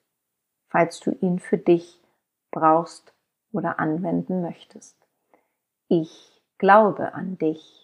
falls 0.69 1.01
du 1.01 1.11
ihn 1.21 1.38
für 1.40 1.59
dich 1.59 2.01
brauchst 2.51 3.12
oder 3.53 3.81
anwenden 3.81 4.43
möchtest. 4.43 4.97
Ich 5.88 6.43
glaube 6.59 7.14
an 7.14 7.38
dich. 7.38 7.84